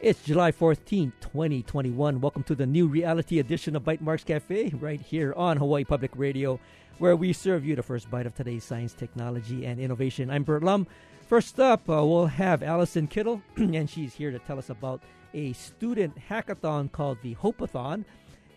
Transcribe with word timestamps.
It's 0.00 0.22
July 0.22 0.52
14th, 0.52 1.14
2021. 1.22 2.20
Welcome 2.20 2.44
to 2.44 2.54
the 2.54 2.66
new 2.66 2.86
reality 2.86 3.40
edition 3.40 3.74
of 3.74 3.82
Bytemarks 3.82 4.24
Cafe, 4.24 4.70
right 4.78 5.00
here 5.00 5.34
on 5.36 5.56
Hawaii 5.56 5.82
Public 5.82 6.12
Radio, 6.14 6.60
where 6.98 7.16
we 7.16 7.32
serve 7.32 7.64
you 7.64 7.74
the 7.74 7.82
first 7.82 8.08
bite 8.08 8.24
of 8.24 8.32
today's 8.32 8.62
science, 8.62 8.92
technology, 8.92 9.66
and 9.66 9.80
innovation. 9.80 10.30
I'm 10.30 10.44
Burt 10.44 10.62
Lum. 10.62 10.86
First 11.26 11.58
up, 11.58 11.90
uh, 11.90 12.06
we'll 12.06 12.26
have 12.26 12.62
Allison 12.62 13.08
Kittle, 13.08 13.42
and 13.56 13.90
she's 13.90 14.14
here 14.14 14.30
to 14.30 14.38
tell 14.38 14.60
us 14.60 14.70
about 14.70 15.02
a 15.34 15.52
student 15.54 16.14
hackathon 16.30 16.92
called 16.92 17.18
the 17.24 17.34
Hopeathon. 17.34 18.04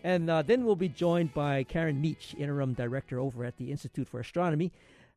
And 0.04 0.30
uh, 0.30 0.42
then 0.42 0.64
we'll 0.64 0.76
be 0.76 0.88
joined 0.88 1.34
by 1.34 1.64
Karen 1.64 2.00
Meech, 2.00 2.36
interim 2.38 2.74
director 2.74 3.18
over 3.18 3.44
at 3.44 3.56
the 3.56 3.72
Institute 3.72 4.08
for 4.08 4.20
Astronomy. 4.20 4.70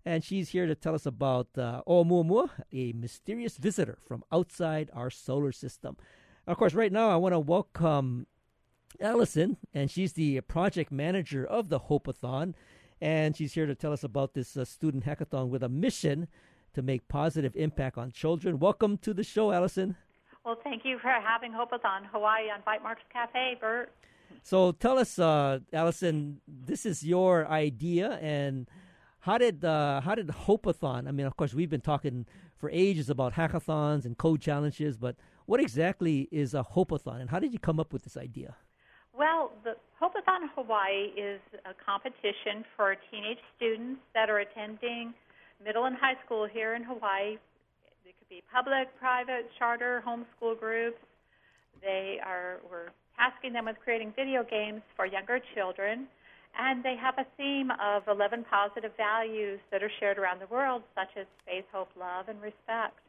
And 0.05 0.23
she's 0.23 0.49
here 0.49 0.67
to 0.67 0.75
tell 0.75 0.93
us 0.93 1.07
about 1.07 1.47
uh, 1.57 1.81
Oumuamua, 1.87 2.49
a 2.71 2.93
mysterious 2.93 3.57
visitor 3.57 3.97
from 4.07 4.23
outside 4.31 4.91
our 4.93 5.09
solar 5.09 5.51
system. 5.51 5.97
Of 6.45 6.57
course, 6.57 6.75
right 6.75 6.91
now 6.91 7.09
I 7.09 7.15
want 7.15 7.33
to 7.33 7.39
welcome 7.39 8.27
Allison, 9.01 9.57
and 9.73 9.89
she's 9.89 10.13
the 10.13 10.41
project 10.41 10.91
manager 10.91 11.43
of 11.43 11.69
the 11.69 11.79
Hopeathon, 11.79 12.53
and 13.01 13.35
she's 13.35 13.53
here 13.53 13.65
to 13.65 13.73
tell 13.73 13.91
us 13.91 14.03
about 14.03 14.35
this 14.35 14.55
uh, 14.55 14.63
student 14.63 15.05
hackathon 15.05 15.49
with 15.49 15.63
a 15.63 15.69
mission 15.69 16.27
to 16.75 16.83
make 16.83 17.07
positive 17.07 17.55
impact 17.55 17.97
on 17.97 18.11
children. 18.11 18.59
Welcome 18.59 18.99
to 18.99 19.11
the 19.11 19.23
show, 19.23 19.51
Allison. 19.51 19.95
Well, 20.45 20.59
thank 20.63 20.85
you 20.85 20.99
for 20.99 21.09
having 21.09 21.51
Hopeathon 21.51 22.05
Hawaii 22.11 22.51
on 22.51 22.61
Bytemarks 22.61 22.97
Cafe, 23.11 23.57
Burt. 23.59 23.91
So 24.43 24.71
tell 24.71 24.99
us, 24.99 25.17
uh, 25.17 25.59
Allison, 25.73 26.41
this 26.47 26.85
is 26.85 27.03
your 27.03 27.47
idea, 27.47 28.19
and 28.21 28.67
how 29.25 29.39
did 29.39 29.65
uh, 29.65 30.02
how 30.02 30.13
did 30.13 30.27
Hopeathon? 30.27 31.07
I 31.07 31.11
mean, 31.11 31.25
of 31.25 31.35
course, 31.35 31.53
we've 31.55 31.70
been 31.70 31.81
talking 31.81 32.27
for 32.57 32.70
ages 32.70 33.09
about 33.09 33.34
hackathons 33.34 34.05
and 34.05 34.15
code 34.15 34.40
challenges, 34.40 34.98
but 34.98 35.15
what 35.48 35.59
exactly 35.59 36.29
is 36.31 36.54
a 36.54 36.63
Hopeathon, 36.63 37.21
and 37.21 37.29
how 37.31 37.40
did 37.40 37.51
you 37.51 37.57
come 37.57 37.79
up 37.79 37.91
with 37.91 38.03
this 38.03 38.18
idea? 38.18 38.55
Well, 39.18 39.51
the 39.63 39.77
Hopeathon 39.99 40.49
Hawaii 40.53 41.09
is 41.18 41.41
a 41.65 41.73
competition 41.73 42.63
for 42.77 42.96
teenage 43.09 43.40
students 43.57 43.99
that 44.13 44.29
are 44.29 44.40
attending 44.40 45.15
middle 45.63 45.85
and 45.85 45.96
high 45.96 46.18
school 46.23 46.46
here 46.46 46.76
in 46.76 46.84
Hawaii. 46.84 47.37
It 48.05 48.13
could 48.20 48.29
be 48.29 48.43
public, 48.53 48.96
private, 48.99 49.49
charter, 49.57 50.03
homeschool 50.05 50.59
groups. 50.59 50.99
They 51.81 52.20
are 52.23 52.59
we're 52.70 52.90
tasking 53.18 53.53
them 53.53 53.65
with 53.65 53.77
creating 53.84 54.13
video 54.15 54.43
games 54.43 54.81
for 54.96 55.07
younger 55.07 55.40
children, 55.55 56.05
and 56.57 56.84
they 56.84 56.95
have 56.95 57.15
a 57.17 57.25
theme 57.37 57.71
of 57.84 58.03
11 58.07 58.45
positive 58.49 58.91
values 58.98 59.59
that 59.71 59.84
are 59.84 59.91
shared 59.99 60.17
around 60.17 60.39
the 60.39 60.48
world, 60.48 60.84
such 60.95 61.09
as 61.20 61.25
faith, 61.45 61.65
hope, 61.71 61.89
love, 61.99 62.29
and 62.29 62.41
respect. 62.41 62.99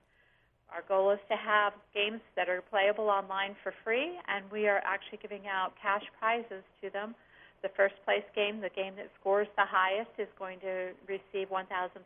Our 0.74 0.82
goal 0.88 1.10
is 1.12 1.22
to 1.30 1.36
have 1.36 1.72
games 1.94 2.20
that 2.34 2.48
are 2.48 2.60
playable 2.70 3.08
online 3.08 3.54
for 3.62 3.72
free, 3.84 4.18
and 4.26 4.50
we 4.50 4.66
are 4.66 4.82
actually 4.84 5.18
giving 5.22 5.46
out 5.46 5.72
cash 5.80 6.02
prizes 6.18 6.64
to 6.82 6.90
them. 6.90 7.14
The 7.62 7.70
first 7.76 7.94
place 8.04 8.24
game, 8.34 8.60
the 8.60 8.74
game 8.74 8.94
that 8.96 9.10
scores 9.20 9.48
the 9.56 9.64
highest, 9.64 10.10
is 10.18 10.28
going 10.38 10.60
to 10.60 10.90
receive 11.06 11.48
$1,500. 11.48 12.02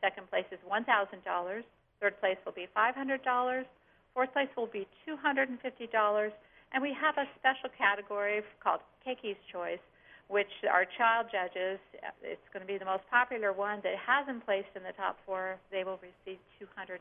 Second 0.00 0.30
place 0.30 0.44
is 0.52 0.58
$1,000. 0.68 1.64
Third 2.00 2.20
place 2.20 2.36
will 2.44 2.52
be 2.52 2.68
$500. 2.76 3.64
Fourth 4.12 4.32
place 4.32 4.48
will 4.56 4.68
be 4.68 4.86
$250. 5.08 6.30
And 6.72 6.82
we 6.82 6.92
have 6.92 7.16
a 7.16 7.24
special 7.38 7.70
category 7.76 8.42
called 8.62 8.80
Keiki's 9.06 9.40
Choice, 9.50 9.82
which 10.28 10.48
our 10.70 10.84
child 10.96 11.26
judges, 11.30 11.78
it's 12.22 12.48
going 12.52 12.60
to 12.60 12.66
be 12.66 12.78
the 12.78 12.84
most 12.84 13.04
popular 13.10 13.52
one 13.52 13.80
that 13.82 13.94
hasn't 13.96 14.44
placed 14.44 14.68
in 14.74 14.82
the 14.82 14.92
top 14.96 15.18
four. 15.26 15.56
They 15.70 15.84
will 15.84 16.00
receive 16.02 16.38
$250. 16.60 16.98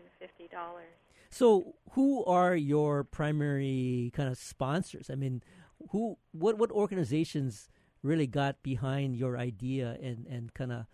So, 1.29 1.73
who 1.91 2.23
are 2.25 2.55
your 2.55 3.03
primary 3.03 4.11
kind 4.15 4.29
of 4.29 4.37
sponsors? 4.37 5.09
I 5.09 5.15
mean, 5.15 5.41
who, 5.89 6.17
what, 6.31 6.57
what 6.57 6.71
organizations 6.71 7.69
really 8.03 8.27
got 8.27 8.61
behind 8.61 9.15
your 9.15 9.37
idea 9.37 9.97
and, 10.01 10.27
and 10.27 10.53
kind 10.53 10.71
of 10.71 10.85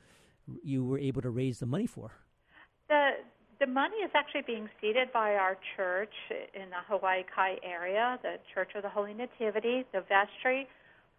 you 0.64 0.86
were 0.86 1.00
able 1.00 1.22
to 1.22 1.30
raise 1.30 1.60
the 1.60 1.66
money 1.66 1.88
for? 1.88 2.12
The 2.88 3.12
the 3.60 3.68
money 3.68 3.98
is 3.98 4.12
actually 4.16 4.44
being 4.48 4.70
seeded 4.80 5.12
by 5.12 5.36
our 5.36 5.58
church 5.76 6.14
in 6.54 6.70
the 6.70 6.80
Hawaii 6.88 7.24
Kai 7.36 7.58
area, 7.62 8.18
the 8.24 8.36
Church 8.54 8.70
of 8.74 8.84
the 8.84 8.90
Holy 8.90 9.14
Nativity, 9.14 9.86
the 9.92 10.00
vestry 10.00 10.66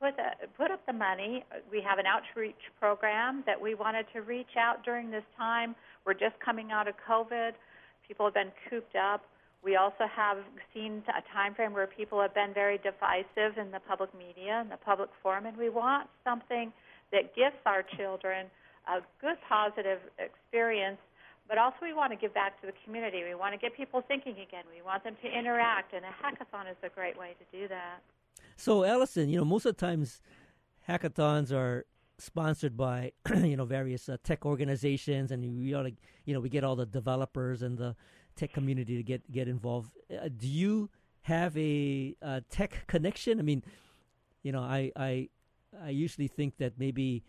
put, 0.01 0.17
the, 0.17 0.49
put 0.57 0.71
up 0.71 0.85
the 0.87 0.93
money. 0.93 1.45
We 1.71 1.83
have 1.83 1.99
an 1.99 2.07
outreach 2.07 2.59
program 2.81 3.45
that 3.47 3.61
we 3.61 3.75
wanted 3.75 4.07
to 4.15 4.23
reach 4.23 4.57
out 4.59 4.85
during 4.85 5.11
this 5.11 5.25
time. 5.37 5.77
We're 6.07 6.15
just 6.15 6.35
coming 6.45 6.73
out 6.73 6.89
of 6.89 6.95
COVID. 7.09 7.53
People 8.07 8.27
have 8.27 8.35
been 8.35 8.53
cooped 8.69 8.97
up. 8.97 9.23
We 9.63 9.77
also 9.77 10.09
have 10.09 10.39
seen 10.73 11.03
a 11.13 11.21
time 11.33 11.55
frame 11.55 11.75
where 11.75 11.87
people 11.87 12.21
have 12.21 12.35
been 12.35 12.55
very 12.55 12.79
divisive 12.79 13.61
in 13.61 13.71
the 13.71 13.81
public 13.87 14.09
media 14.17 14.65
and 14.65 14.71
the 14.73 14.81
public 14.81 15.11
forum, 15.23 15.45
and 15.45 15.57
we 15.57 15.69
want 15.69 16.09
something 16.25 16.73
that 17.13 17.37
gives 17.37 17.61
our 17.67 17.85
children 18.01 18.47
a 18.89 19.05
good, 19.21 19.37
positive 19.47 20.01
experience. 20.17 20.97
But 21.47 21.59
also, 21.59 21.77
we 21.83 21.93
want 21.93 22.11
to 22.13 22.17
give 22.17 22.33
back 22.33 22.59
to 22.63 22.67
the 22.67 22.73
community. 22.85 23.21
We 23.27 23.35
want 23.35 23.53
to 23.53 23.61
get 23.61 23.77
people 23.77 24.01
thinking 24.09 24.41
again. 24.41 24.65
We 24.73 24.81
want 24.81 25.05
them 25.05 25.17
to 25.21 25.29
interact, 25.29 25.93
and 25.93 26.07
a 26.09 26.15
hackathon 26.15 26.71
is 26.71 26.79
a 26.83 26.89
great 26.89 27.19
way 27.19 27.37
to 27.37 27.45
do 27.53 27.69
that. 27.69 28.01
So, 28.61 28.85
Allison, 28.85 29.31
you 29.31 29.39
know, 29.39 29.47
most 29.47 29.65
of 29.65 29.75
the 29.75 29.81
times 29.81 30.21
hackathons 30.87 31.51
are 31.51 31.87
sponsored 32.19 32.77
by 32.77 33.13
you 33.35 33.57
know 33.57 33.65
various 33.65 34.07
uh, 34.07 34.19
tech 34.23 34.45
organizations, 34.45 35.33
and 35.33 35.59
we 35.59 35.75
like, 35.75 35.95
you 36.27 36.35
know 36.35 36.41
we 36.41 36.51
get 36.51 36.63
all 36.63 36.77
the 36.77 36.85
developers 36.85 37.63
and 37.63 37.79
the 37.79 37.97
tech 38.37 38.53
community 38.53 38.99
to 38.99 39.03
get 39.03 39.33
get 39.33 39.49
involved. 39.49 39.93
Uh, 40.13 40.29
do 40.37 40.47
you 40.47 40.91
have 41.23 41.57
a, 41.57 42.15
a, 42.21 42.43
tech 42.51 42.87
connection? 42.87 43.39
I 43.39 43.43
mean, 43.43 43.65
you 44.43 44.53
know, 44.53 44.61
I 44.61 44.93
I 44.95 45.31
I 45.83 45.89
usually 45.89 46.29
think 46.29 46.59
that 46.59 46.75
maybe 46.79 47.25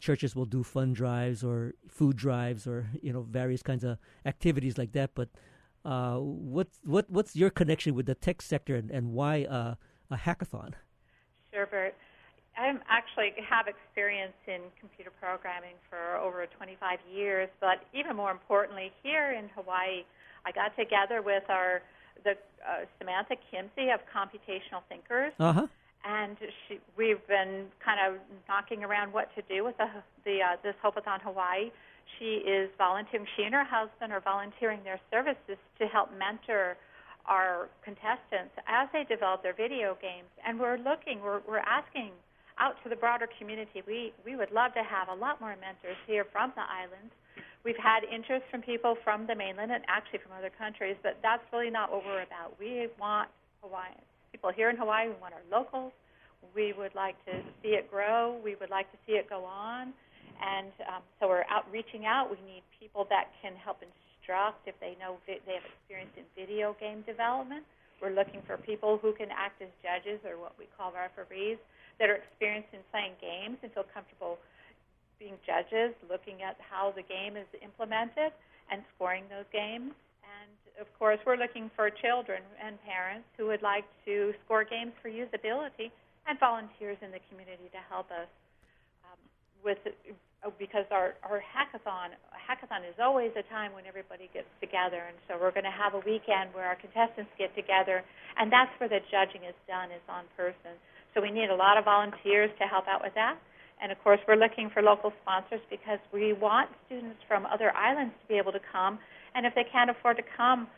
churches 0.00 0.36
will 0.36 0.44
do 0.44 0.62
fund 0.62 0.96
drives 0.96 1.42
or 1.42 1.72
food 1.88 2.16
drives 2.18 2.66
or 2.66 2.90
you 3.02 3.14
know 3.14 3.22
various 3.22 3.62
kinds 3.62 3.84
of 3.84 3.96
activities 4.26 4.76
like 4.76 4.92
that. 4.92 5.14
But 5.14 5.30
uh, 5.82 6.18
what 6.18 6.68
what 6.82 7.08
what's 7.08 7.34
your 7.34 7.48
connection 7.48 7.94
with 7.94 8.04
the 8.04 8.14
tech 8.14 8.42
sector 8.42 8.76
and, 8.76 8.90
and 8.90 9.14
why? 9.14 9.46
A 10.10 10.16
hackathon? 10.16 10.72
Sure, 11.52 11.66
Burt. 11.66 11.94
I 12.56 12.72
actually 12.88 13.34
have 13.42 13.66
experience 13.66 14.36
in 14.46 14.60
computer 14.78 15.10
programming 15.20 15.74
for 15.90 16.16
over 16.16 16.46
25 16.46 16.98
years, 17.12 17.48
but 17.60 17.82
even 17.92 18.14
more 18.16 18.30
importantly, 18.30 18.92
here 19.02 19.32
in 19.32 19.48
Hawaii, 19.54 20.04
I 20.46 20.52
got 20.52 20.76
together 20.76 21.22
with 21.22 21.42
our 21.48 21.82
the 22.22 22.38
uh, 22.64 22.86
Samantha 22.98 23.34
Kimsey 23.52 23.92
of 23.92 24.00
Computational 24.08 24.80
Thinkers, 24.88 25.32
uh-huh. 25.38 25.66
and 26.04 26.36
she, 26.68 26.78
we've 26.96 27.26
been 27.26 27.66
kind 27.84 27.98
of 28.00 28.20
knocking 28.48 28.84
around 28.84 29.12
what 29.12 29.34
to 29.34 29.42
do 29.42 29.64
with 29.64 29.76
the 29.78 29.88
the 30.24 30.38
uh, 30.40 30.56
this 30.62 30.74
Hopeathon 30.82 31.20
Hawaii. 31.22 31.70
She 32.18 32.46
is 32.46 32.70
volunteering. 32.78 33.26
She 33.36 33.42
and 33.42 33.54
her 33.54 33.64
husband 33.64 34.12
are 34.12 34.20
volunteering 34.20 34.80
their 34.84 35.00
services 35.10 35.58
to 35.78 35.86
help 35.86 36.10
mentor 36.16 36.76
our 37.26 37.68
contestants 37.84 38.52
as 38.68 38.88
they 38.92 39.04
develop 39.04 39.42
their 39.42 39.54
video 39.54 39.96
games. 40.00 40.28
And 40.46 40.60
we're 40.60 40.76
looking, 40.78 41.20
we're, 41.22 41.40
we're 41.48 41.64
asking 41.64 42.12
out 42.58 42.76
to 42.84 42.88
the 42.88 42.96
broader 42.96 43.28
community. 43.38 43.82
We, 43.86 44.12
we 44.24 44.36
would 44.36 44.52
love 44.52 44.74
to 44.74 44.84
have 44.84 45.08
a 45.08 45.14
lot 45.14 45.40
more 45.40 45.56
mentors 45.58 45.98
here 46.06 46.24
from 46.30 46.52
the 46.54 46.62
islands. 46.62 47.12
We've 47.64 47.80
had 47.80 48.04
interest 48.04 48.44
from 48.50 48.60
people 48.60 48.96
from 49.02 49.26
the 49.26 49.34
mainland 49.34 49.72
and 49.72 49.82
actually 49.88 50.20
from 50.20 50.36
other 50.36 50.52
countries, 50.52 50.96
but 51.02 51.16
that's 51.22 51.42
really 51.52 51.70
not 51.70 51.90
what 51.90 52.04
we're 52.04 52.22
about. 52.22 52.54
We 52.60 52.88
want 53.00 53.28
Hawaiians, 53.62 54.04
people 54.30 54.52
here 54.52 54.68
in 54.68 54.76
Hawaii, 54.76 55.08
we 55.08 55.16
want 55.20 55.32
our 55.32 55.46
locals. 55.50 55.92
We 56.54 56.74
would 56.76 56.94
like 56.94 57.16
to 57.24 57.40
see 57.62 57.72
it 57.72 57.90
grow. 57.90 58.36
We 58.44 58.54
would 58.60 58.68
like 58.68 58.90
to 58.92 58.98
see 59.06 59.14
it 59.14 59.30
go 59.30 59.44
on. 59.44 59.94
And 60.44 60.72
um, 60.92 61.02
so 61.18 61.28
we're 61.28 61.48
out 61.48 61.64
reaching 61.72 62.04
out. 62.04 62.28
We 62.28 62.36
need 62.44 62.62
people 62.78 63.06
that 63.08 63.32
can 63.40 63.56
help 63.56 63.80
if 64.64 64.74
they 64.80 64.96
know 65.00 65.20
vi- 65.26 65.40
they 65.46 65.54
have 65.54 65.68
experience 65.68 66.12
in 66.16 66.24
video 66.32 66.76
game 66.80 67.02
development. 67.02 67.64
We're 68.00 68.14
looking 68.14 68.42
for 68.46 68.56
people 68.56 68.98
who 69.00 69.12
can 69.12 69.28
act 69.30 69.62
as 69.62 69.68
judges 69.80 70.20
or 70.24 70.40
what 70.40 70.56
we 70.58 70.66
call 70.76 70.92
referees 70.92 71.58
that 71.98 72.10
are 72.10 72.18
experienced 72.18 72.72
in 72.72 72.80
playing 72.90 73.14
games 73.20 73.58
and 73.62 73.70
feel 73.72 73.86
comfortable 73.92 74.38
being 75.18 75.38
judges, 75.46 75.94
looking 76.10 76.42
at 76.42 76.56
how 76.58 76.92
the 76.96 77.02
game 77.06 77.36
is 77.36 77.46
implemented 77.62 78.34
and 78.70 78.82
scoring 78.94 79.24
those 79.30 79.46
games. 79.52 79.94
And 80.24 80.50
of 80.80 80.88
course, 80.98 81.20
we're 81.24 81.38
looking 81.38 81.70
for 81.76 81.88
children 81.88 82.42
and 82.58 82.80
parents 82.82 83.28
who 83.38 83.46
would 83.46 83.62
like 83.62 83.86
to 84.04 84.34
score 84.44 84.64
games 84.64 84.92
for 85.00 85.08
usability 85.08 85.94
and 86.26 86.40
volunteers 86.40 86.98
in 87.00 87.12
the 87.12 87.22
community 87.30 87.68
to 87.70 87.80
help 87.88 88.10
us 88.10 88.28
um, 89.06 89.20
with 89.62 89.78
Uh, 90.44 90.50
because 90.60 90.84
our, 90.92 91.16
our 91.24 91.40
hackathon 91.40 92.12
hackathon 92.36 92.84
is 92.84 92.94
always 93.00 93.32
a 93.32 93.42
time 93.48 93.72
when 93.72 93.88
everybody 93.88 94.28
gets 94.36 94.48
together, 94.60 95.08
and 95.08 95.16
so 95.24 95.40
we're 95.40 95.54
going 95.56 95.64
to 95.64 95.72
have 95.72 95.96
a 95.96 96.02
weekend 96.04 96.52
where 96.52 96.68
our 96.68 96.76
contestants 96.76 97.32
get 97.40 97.48
together, 97.56 98.04
and 98.36 98.52
that's 98.52 98.68
where 98.76 98.88
the 98.88 99.00
judging 99.08 99.48
is 99.48 99.56
done 99.64 99.88
is 99.88 100.04
on 100.12 100.28
person. 100.36 100.76
So 101.16 101.24
we 101.24 101.32
need 101.32 101.48
a 101.48 101.56
lot 101.56 101.80
of 101.80 101.88
volunteers 101.88 102.52
to 102.60 102.68
help 102.68 102.84
out 102.84 103.00
with 103.00 103.16
that, 103.16 103.40
and 103.80 103.88
of 103.88 103.96
course 104.04 104.20
we're 104.28 104.36
looking 104.36 104.68
for 104.68 104.84
local 104.84 105.16
sponsors 105.24 105.64
because 105.72 105.98
we 106.12 106.36
want 106.36 106.68
students 106.84 107.24
from 107.24 107.48
other 107.48 107.72
islands 107.72 108.12
to 108.20 108.24
be 108.28 108.36
able 108.36 108.52
to 108.52 108.60
come, 108.60 109.00
and 109.32 109.48
if 109.48 109.54
they 109.56 109.64
can't 109.64 109.88
afford 109.88 110.20
to 110.20 110.26
come, 110.36 110.68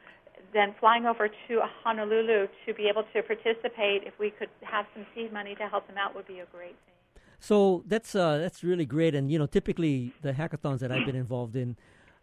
then 0.54 0.78
flying 0.78 1.10
over 1.10 1.26
to 1.26 1.52
Honolulu 1.82 2.46
to 2.46 2.70
be 2.74 2.86
able 2.86 3.02
to 3.10 3.18
participate, 3.26 4.06
if 4.06 4.14
we 4.22 4.30
could 4.30 4.52
have 4.62 4.86
some 4.94 5.02
seed 5.10 5.32
money 5.32 5.58
to 5.58 5.66
help 5.66 5.90
them 5.90 5.98
out, 5.98 6.14
would 6.14 6.28
be 6.30 6.38
a 6.38 6.48
great 6.54 6.78
thing. 6.86 6.95
So 7.38 7.84
that's 7.86 8.14
uh, 8.14 8.38
that's 8.38 8.64
really 8.64 8.86
great, 8.86 9.14
and 9.14 9.30
you 9.30 9.38
know, 9.38 9.46
typically 9.46 10.12
the 10.22 10.32
hackathons 10.32 10.80
that 10.80 10.90
I've 10.90 11.06
been 11.06 11.16
involved 11.16 11.56
in 11.56 11.76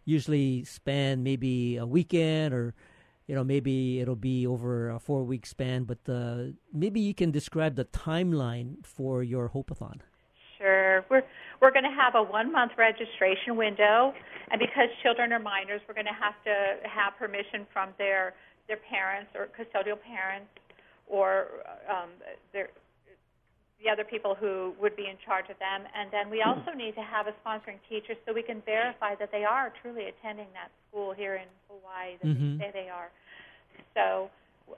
usually 0.04 0.64
span 0.64 1.22
maybe 1.22 1.76
a 1.76 1.86
weekend 1.86 2.52
or 2.52 2.74
you 3.26 3.34
know 3.34 3.42
maybe 3.42 4.00
it'll 4.00 4.16
be 4.16 4.46
over 4.46 4.90
a 4.90 4.98
four 4.98 5.24
week 5.24 5.46
span. 5.46 5.84
But 5.84 5.98
uh, 6.08 6.52
maybe 6.72 7.00
you 7.00 7.14
can 7.14 7.30
describe 7.30 7.76
the 7.76 7.84
timeline 7.84 8.84
for 8.84 9.22
your 9.22 9.50
hopeathon 9.50 10.00
sure. 10.64 11.04
We're 11.10 11.22
we're 11.60 11.70
going 11.70 11.84
to 11.84 11.96
have 11.96 12.14
a 12.14 12.22
one 12.22 12.50
month 12.50 12.72
registration 12.76 13.56
window. 13.56 14.14
And 14.50 14.58
because 14.58 14.88
children 15.02 15.32
are 15.32 15.38
minors 15.38 15.80
we're 15.88 15.94
going 15.94 16.06
to 16.06 16.20
have 16.20 16.34
to 16.44 16.88
have 16.88 17.16
permission 17.18 17.66
from 17.72 17.90
their 17.98 18.34
their 18.68 18.78
parents 18.78 19.30
or 19.34 19.48
custodial 19.52 20.00
parents 20.00 20.50
or 21.06 21.48
um, 21.88 22.10
their 22.52 22.68
the 23.84 23.90
other 23.90 24.04
people 24.04 24.34
who 24.34 24.72
would 24.80 24.96
be 24.96 25.04
in 25.04 25.16
charge 25.24 25.44
of 25.50 25.58
them. 25.60 25.84
And 25.92 26.08
then 26.10 26.30
we 26.30 26.40
also 26.40 26.72
need 26.72 26.96
to 26.96 27.04
have 27.04 27.28
a 27.28 27.34
sponsoring 27.44 27.78
teacher 27.88 28.14
so 28.24 28.32
we 28.32 28.42
can 28.42 28.62
verify 28.64 29.14
that 29.16 29.30
they 29.30 29.44
are 29.44 29.72
truly 29.82 30.08
attending 30.08 30.48
that 30.56 30.72
school 30.88 31.12
here 31.12 31.36
in 31.36 31.48
Hawaii 31.68 32.16
that 32.22 32.28
mm-hmm. 32.28 32.58
they 32.58 32.64
say 32.64 32.70
they 32.72 32.88
are. 32.88 33.12
So 33.92 34.30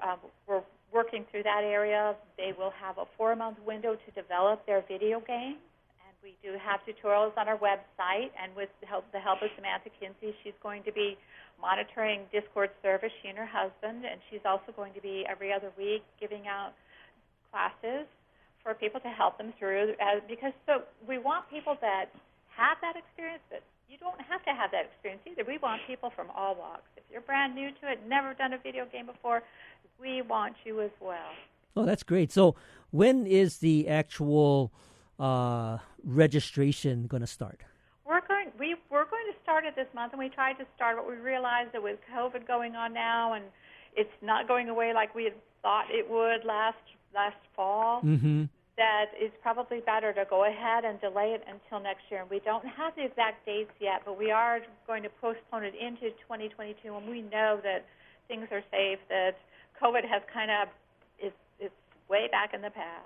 uh, 0.03 0.17
we're 0.47 0.67
working 0.93 1.25
through 1.31 1.45
that 1.45 1.63
area. 1.63 2.17
They 2.37 2.53
will 2.59 2.73
have 2.83 2.99
a 2.99 3.05
four 3.17 3.37
month 3.37 3.59
window 3.65 3.95
to 3.95 4.11
develop 4.11 4.67
their 4.67 4.83
video 4.89 5.23
games. 5.23 5.63
And 6.03 6.13
we 6.23 6.35
do 6.43 6.59
have 6.59 6.81
tutorials 6.83 7.39
on 7.39 7.47
our 7.47 7.59
website. 7.59 8.35
And 8.35 8.55
with 8.57 8.71
the 8.81 8.87
help, 8.87 9.05
the 9.13 9.21
help 9.21 9.41
of 9.43 9.49
Samantha 9.55 9.91
Kinsey, 10.01 10.35
she's 10.43 10.59
going 10.63 10.83
to 10.83 10.93
be 10.93 11.17
monitoring 11.61 12.27
Discord 12.33 12.71
service, 12.83 13.13
she 13.23 13.29
and 13.29 13.39
her 13.39 13.47
husband. 13.47 14.05
And 14.05 14.19
she's 14.31 14.43
also 14.45 14.75
going 14.75 14.93
to 14.95 15.01
be 15.01 15.25
every 15.31 15.53
other 15.53 15.71
week 15.79 16.03
giving 16.19 16.49
out 16.49 16.75
classes 17.53 18.07
for 18.67 18.75
people 18.75 18.99
to 18.99 19.09
help 19.09 19.39
them 19.39 19.53
through 19.61 19.95
uh, 20.03 20.19
because 20.29 20.53
so 20.67 20.83
we 21.07 21.19
want 21.19 21.49
people 21.49 21.79
that 21.81 22.07
have 22.51 22.77
that 22.83 22.97
experience, 22.97 23.43
but 23.49 23.63
you 23.89 23.97
don't 23.97 24.21
have 24.21 24.45
to 24.45 24.51
have 24.51 24.73
that 24.73 24.87
experience 24.87 25.23
either. 25.25 25.45
We 25.47 25.59
want 25.59 25.83
people 25.87 26.11
from 26.11 26.27
all 26.35 26.57
walks. 26.57 26.91
If 26.97 27.05
you're 27.13 27.21
brand 27.21 27.55
new 27.55 27.71
to 27.71 27.93
it, 27.93 28.01
never 28.09 28.35
done 28.35 28.53
a 28.55 28.59
video 28.59 28.85
game 28.91 29.07
before, 29.07 29.45
we 30.01 30.21
want 30.21 30.57
you 30.65 30.81
as 30.81 30.91
well. 31.01 31.31
Oh, 31.77 31.85
that's 31.85 32.03
great. 32.03 32.33
So, 32.33 32.57
when 32.91 33.25
is 33.25 33.59
the 33.59 33.87
actual 33.87 34.73
uh, 35.21 35.79
registration 36.03 37.07
going 37.07 37.21
to 37.21 37.27
start? 37.29 37.63
We're 38.05 38.27
going. 38.27 38.51
We 38.59 38.75
we're 38.91 39.05
going 39.05 39.27
to 39.31 39.39
start 39.45 39.65
it 39.65 39.77
this 39.77 39.89
month, 39.95 40.13
and 40.13 40.19
we 40.19 40.29
tried 40.29 40.55
to 40.55 40.67
start, 40.75 40.97
but 40.97 41.09
we 41.09 41.17
realized 41.17 41.73
that 41.73 41.83
with 41.83 41.99
COVID 42.13 42.49
going 42.49 42.75
on 42.75 42.93
now, 42.93 43.35
and 43.35 43.45
it's 43.95 44.11
not 44.23 44.49
going 44.49 44.69
away 44.69 44.93
like 44.93 45.15
we 45.15 45.25
had 45.25 45.35
thought 45.63 45.85
it 45.91 46.11
would 46.11 46.45
last 46.45 46.83
last 47.15 47.37
fall. 47.55 48.01
Mm-hmm 48.03 48.45
that 48.77 49.07
it's 49.15 49.35
probably 49.43 49.81
better 49.81 50.13
to 50.13 50.25
go 50.29 50.45
ahead 50.45 50.85
and 50.85 51.01
delay 51.01 51.35
it 51.35 51.43
until 51.49 51.81
next 51.83 52.03
year. 52.11 52.21
And 52.21 52.31
we 52.31 52.41
don't 52.41 52.67
have 52.67 52.95
the 52.95 53.05
exact 53.05 53.47
dates 53.47 53.73
yet, 53.81 54.03
but 54.05 54.19
we 54.19 54.31
are 54.31 54.61
going 54.87 55.03
to 55.03 55.09
postpone 55.21 55.65
it 55.65 55.75
into 55.75 56.11
2022 56.29 56.93
when 56.93 57.09
we 57.09 57.23
know 57.23 57.59
that 57.63 57.87
things 58.29 58.47
are 58.51 58.63
safe, 58.71 58.99
that 59.09 59.39
COVID 59.83 60.07
has 60.09 60.23
kind 60.33 60.51
of 60.51 60.69
is 61.25 61.33
it's 61.59 61.75
way 62.09 62.29
back 62.31 62.53
in 62.53 62.61
the 62.61 62.71
past. 62.71 63.05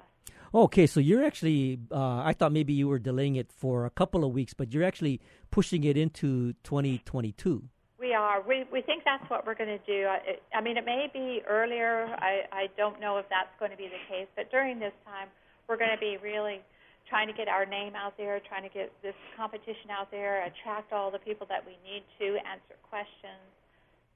Okay, 0.53 0.87
so 0.89 0.99
you're 0.99 1.25
actually, 1.25 1.79
uh, 1.93 2.23
I 2.25 2.35
thought 2.37 2.51
maybe 2.51 2.73
you 2.73 2.89
were 2.89 2.99
delaying 2.99 3.37
it 3.37 3.53
for 3.53 3.87
a 3.87 3.91
couple 3.91 4.25
of 4.25 4.33
weeks, 4.33 4.53
but 4.53 4.75
you're 4.75 4.83
actually 4.83 5.21
pushing 5.53 5.85
it 5.85 5.97
into 5.97 6.55
2022. 6.65 7.63
We 8.01 8.15
are. 8.15 8.43
We, 8.43 8.65
we 8.73 8.83
think 8.83 9.05
that's 9.05 9.29
what 9.31 9.47
we're 9.47 9.55
going 9.55 9.79
to 9.79 9.87
do. 9.87 10.07
I, 10.09 10.39
I 10.57 10.61
mean, 10.61 10.77
it 10.77 10.85
may 10.85 11.07
be 11.13 11.43
earlier. 11.49 12.07
I, 12.19 12.43
I 12.51 12.67
don't 12.77 13.01
know 13.01 13.19
if 13.19 13.27
that's 13.29 13.53
going 13.61 13.71
to 13.71 13.77
be 13.77 13.85
the 13.85 14.03
case, 14.09 14.27
but 14.35 14.51
during 14.51 14.81
this 14.81 14.95
time, 15.05 15.29
we're 15.71 15.77
going 15.77 15.95
to 15.95 15.99
be 15.99 16.19
really 16.21 16.61
trying 17.09 17.29
to 17.29 17.33
get 17.33 17.47
our 17.47 17.65
name 17.65 17.95
out 17.95 18.17
there, 18.19 18.41
trying 18.47 18.65
to 18.65 18.69
get 18.69 18.93
this 19.03 19.15
competition 19.37 19.89
out 19.91 20.11
there, 20.11 20.45
attract 20.45 20.93
all 20.93 21.13
the 21.13 21.19
people 21.21 21.47
that 21.49 21.65
we 21.65 21.79
need 21.89 22.03
to 22.19 22.37
answer 22.45 22.75
questions. 22.91 23.47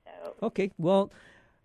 So. 0.05 0.35
Okay, 0.49 0.73
well, 0.79 1.13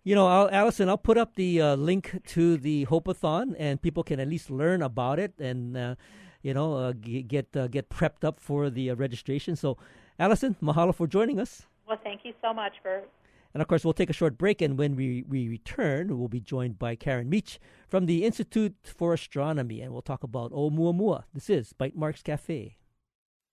you 0.04 0.14
know, 0.14 0.28
I'll, 0.28 0.48
Allison, 0.50 0.88
I'll 0.88 0.96
put 0.96 1.18
up 1.18 1.34
the 1.34 1.60
uh, 1.60 1.74
link 1.74 2.22
to 2.28 2.56
the 2.56 2.86
Hopeathon, 2.86 3.56
and 3.58 3.82
people 3.82 4.04
can 4.04 4.20
at 4.20 4.28
least 4.28 4.48
learn 4.48 4.80
about 4.80 5.18
it 5.18 5.34
and, 5.40 5.76
uh, 5.76 5.94
you 6.42 6.54
know, 6.54 6.74
uh, 6.74 6.92
get 6.92 7.54
uh, 7.54 7.66
get 7.66 7.90
prepped 7.90 8.24
up 8.24 8.40
for 8.40 8.70
the 8.70 8.90
uh, 8.90 8.94
registration. 8.94 9.56
So, 9.56 9.76
Allison, 10.18 10.56
mahalo 10.62 10.94
for 10.94 11.06
joining 11.06 11.38
us. 11.38 11.66
Well, 11.86 11.98
thank 12.02 12.20
you 12.24 12.32
so 12.40 12.54
much, 12.54 12.72
Burt. 12.82 13.10
And 13.52 13.60
of 13.60 13.68
course, 13.68 13.84
we'll 13.84 13.94
take 13.94 14.10
a 14.10 14.14
short 14.14 14.38
break, 14.38 14.62
and 14.62 14.78
when 14.78 14.94
we, 14.94 15.24
we 15.28 15.48
return, 15.48 16.18
we'll 16.18 16.28
be 16.28 16.40
joined 16.40 16.78
by 16.78 16.94
Karen 16.94 17.28
Meech 17.28 17.58
from 17.88 18.06
the 18.06 18.24
Institute 18.24 18.76
for 18.84 19.14
Astronomy, 19.14 19.80
and 19.80 19.92
we'll 19.92 20.02
talk 20.02 20.22
about 20.22 20.52
Oumuamua. 20.52 21.24
This 21.34 21.50
is 21.50 21.72
Bytemarks 21.72 22.22
Cafe. 22.22 22.76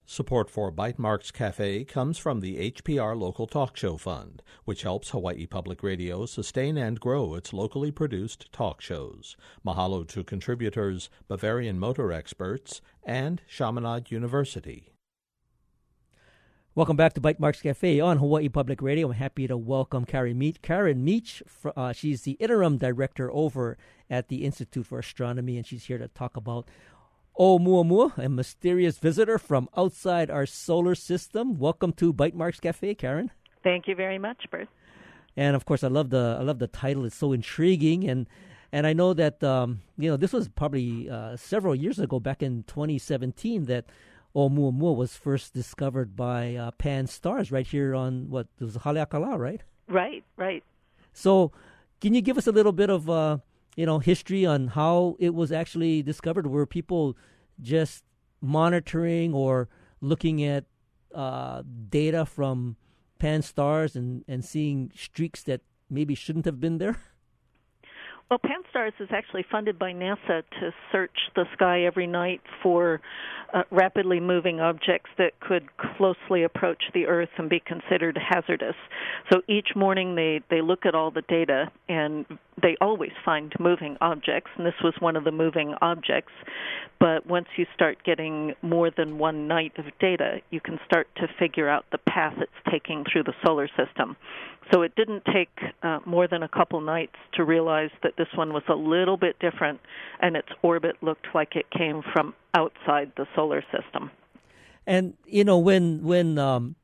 Support 0.09 0.49
for 0.49 0.71
Bytemarks 0.71 1.33
Cafe 1.33 1.83
comes 1.83 2.17
from 2.17 2.39
the 2.39 2.71
HPR 2.71 3.19
Local 3.19 3.45
Talk 3.45 3.75
Show 3.75 3.97
Fund, 3.97 4.41
which 4.63 4.83
helps 4.83 5.09
Hawaii 5.09 5.45
Public 5.45 5.83
Radio 5.83 6.25
sustain 6.25 6.77
and 6.77 6.97
grow 6.97 7.35
its 7.35 7.51
locally 7.51 7.91
produced 7.91 8.49
talk 8.53 8.79
shows. 8.79 9.35
Mahalo 9.65 10.07
to 10.07 10.23
contributors, 10.23 11.09
Bavarian 11.27 11.77
Motor 11.77 12.13
Experts, 12.13 12.79
and 13.03 13.41
Chaminade 13.49 14.09
University. 14.09 14.93
Welcome 16.77 16.95
back 16.95 17.13
to 17.13 17.21
Bytemarks 17.21 17.63
Cafe 17.63 17.99
on 17.99 18.17
Hawaii 18.19 18.49
Public 18.49 18.83
Radio. 18.83 19.07
I'm 19.07 19.13
happy 19.15 19.47
to 19.47 19.57
welcome 19.57 20.05
Karen 20.05 20.37
Meech. 20.37 20.61
Karen 20.61 21.03
Meech, 21.03 21.41
uh, 21.75 21.91
she's 21.91 22.21
the 22.21 22.33
interim 22.33 22.77
director 22.77 23.31
over 23.33 23.79
at 24.11 24.27
the 24.27 24.45
Institute 24.45 24.85
for 24.85 24.99
Astronomy, 24.99 25.57
and 25.57 25.65
she's 25.65 25.85
here 25.85 25.97
to 25.97 26.07
talk 26.07 26.37
about 26.37 26.69
Oumuamua, 27.39 28.15
a 28.19 28.29
mysterious 28.29 28.99
visitor 28.99 29.39
from 29.39 29.67
outside 29.75 30.29
our 30.29 30.45
solar 30.45 30.93
system. 30.93 31.57
Welcome 31.57 31.93
to 31.93 32.13
Bytemarks 32.13 32.61
Cafe, 32.61 32.93
Karen. 32.93 33.31
Thank 33.63 33.87
you 33.87 33.95
very 33.95 34.19
much, 34.19 34.45
Burt. 34.51 34.69
And 35.35 35.55
of 35.55 35.65
course, 35.65 35.83
I 35.83 35.87
love 35.87 36.11
the 36.11 36.37
I 36.39 36.43
love 36.43 36.59
the 36.59 36.67
title. 36.67 37.05
It's 37.05 37.15
so 37.15 37.33
intriguing, 37.33 38.07
and 38.07 38.27
and 38.71 38.85
I 38.85 38.93
know 38.93 39.15
that 39.15 39.43
um, 39.43 39.81
you 39.97 40.11
know 40.11 40.15
this 40.15 40.31
was 40.31 40.47
probably 40.47 41.09
uh, 41.09 41.37
several 41.37 41.73
years 41.73 41.97
ago, 41.97 42.19
back 42.19 42.43
in 42.43 42.65
2017, 42.67 43.65
that 43.65 43.85
Oumuamua 44.35 44.95
was 44.95 45.17
first 45.17 45.53
discovered 45.53 46.15
by 46.15 46.55
uh, 46.55 46.71
Pan-STARRS 46.71 47.51
right 47.51 47.65
here 47.65 47.95
on 47.95 48.29
what 48.29 48.47
was 48.59 48.77
Haleakala, 48.77 49.37
right? 49.37 49.61
Right, 49.87 50.23
right. 50.35 50.63
So, 51.13 51.51
can 52.01 52.13
you 52.13 52.21
give 52.21 52.37
us 52.37 52.45
a 52.45 52.51
little 52.51 52.71
bit 52.71 52.89
of 52.89 53.09
uh, 53.09 53.37
you 53.75 53.85
know 53.85 53.99
history 53.99 54.45
on 54.45 54.67
how 54.67 55.15
it 55.19 55.33
was 55.33 55.51
actually 55.51 56.03
discovered? 56.03 56.45
Were 56.47 56.65
people 56.65 57.17
just 57.61 58.03
monitoring 58.41 59.33
or 59.33 59.69
looking 60.01 60.43
at 60.43 60.65
uh, 61.15 61.63
data 61.89 62.25
from 62.25 62.75
Pan-STARRS 63.19 63.95
and 63.95 64.23
and 64.27 64.45
seeing 64.45 64.91
streaks 64.95 65.41
that 65.43 65.61
maybe 65.89 66.13
shouldn't 66.13 66.45
have 66.45 66.59
been 66.59 66.77
there? 66.77 66.97
Well, 68.29 68.39
Pan-STARRS 68.39 68.93
is 68.99 69.07
actually 69.11 69.45
funded 69.49 69.79
by 69.79 69.93
NASA 69.93 70.43
to 70.59 70.73
search 70.91 71.17
the 71.35 71.45
sky 71.53 71.83
every 71.83 72.07
night 72.07 72.41
for 72.61 72.99
uh, 73.53 73.63
rapidly 73.71 74.19
moving 74.19 74.59
objects 74.59 75.09
that 75.17 75.39
could 75.39 75.67
closely 75.77 76.43
approach 76.43 76.83
the 76.93 77.05
Earth 77.05 77.29
and 77.37 77.49
be 77.49 77.59
considered 77.59 78.17
hazardous. 78.17 78.75
So 79.31 79.41
each 79.47 79.69
morning 79.75 80.15
they, 80.15 80.41
they 80.49 80.61
look 80.61 80.85
at 80.85 80.95
all 80.95 81.11
the 81.11 81.23
data 81.23 81.71
and 81.87 82.25
they 82.61 82.75
always 82.81 83.11
find 83.23 83.53
moving 83.59 83.97
objects, 84.01 84.49
and 84.57 84.65
this 84.65 84.73
was 84.83 84.93
one 84.99 85.15
of 85.15 85.23
the 85.23 85.31
moving 85.31 85.75
objects. 85.81 86.31
But 86.99 87.27
once 87.27 87.47
you 87.55 87.65
start 87.75 88.03
getting 88.03 88.53
more 88.61 88.89
than 88.89 89.19
one 89.19 89.47
night 89.47 89.73
of 89.77 89.85
data, 89.99 90.39
you 90.49 90.59
can 90.59 90.79
start 90.85 91.07
to 91.17 91.27
figure 91.39 91.69
out 91.69 91.85
the 91.91 91.99
path 91.99 92.33
it's 92.37 92.51
taking 92.71 93.05
through 93.11 93.23
the 93.23 93.33
solar 93.45 93.67
system. 93.77 94.17
So 94.73 94.81
it 94.81 94.95
didn't 94.95 95.23
take 95.31 95.49
uh, 95.83 95.99
more 96.05 96.27
than 96.27 96.43
a 96.43 96.49
couple 96.49 96.81
nights 96.81 97.15
to 97.35 97.43
realize 97.43 97.91
that 98.03 98.13
this 98.17 98.27
one 98.35 98.51
was 98.51 98.63
a 98.67 98.75
little 98.75 99.17
bit 99.17 99.37
different, 99.39 99.79
and 100.19 100.35
its 100.35 100.49
orbit 100.61 100.97
looked 101.01 101.27
like 101.33 101.55
it 101.55 101.67
came 101.69 102.01
from 102.11 102.33
outside 102.57 103.11
the 103.15 103.25
solar 103.35 103.61
system. 103.75 104.09
And 104.85 105.13
you 105.25 105.43
know 105.43 105.59
when 105.59 106.03
when 106.03 106.37
um, 106.39 106.75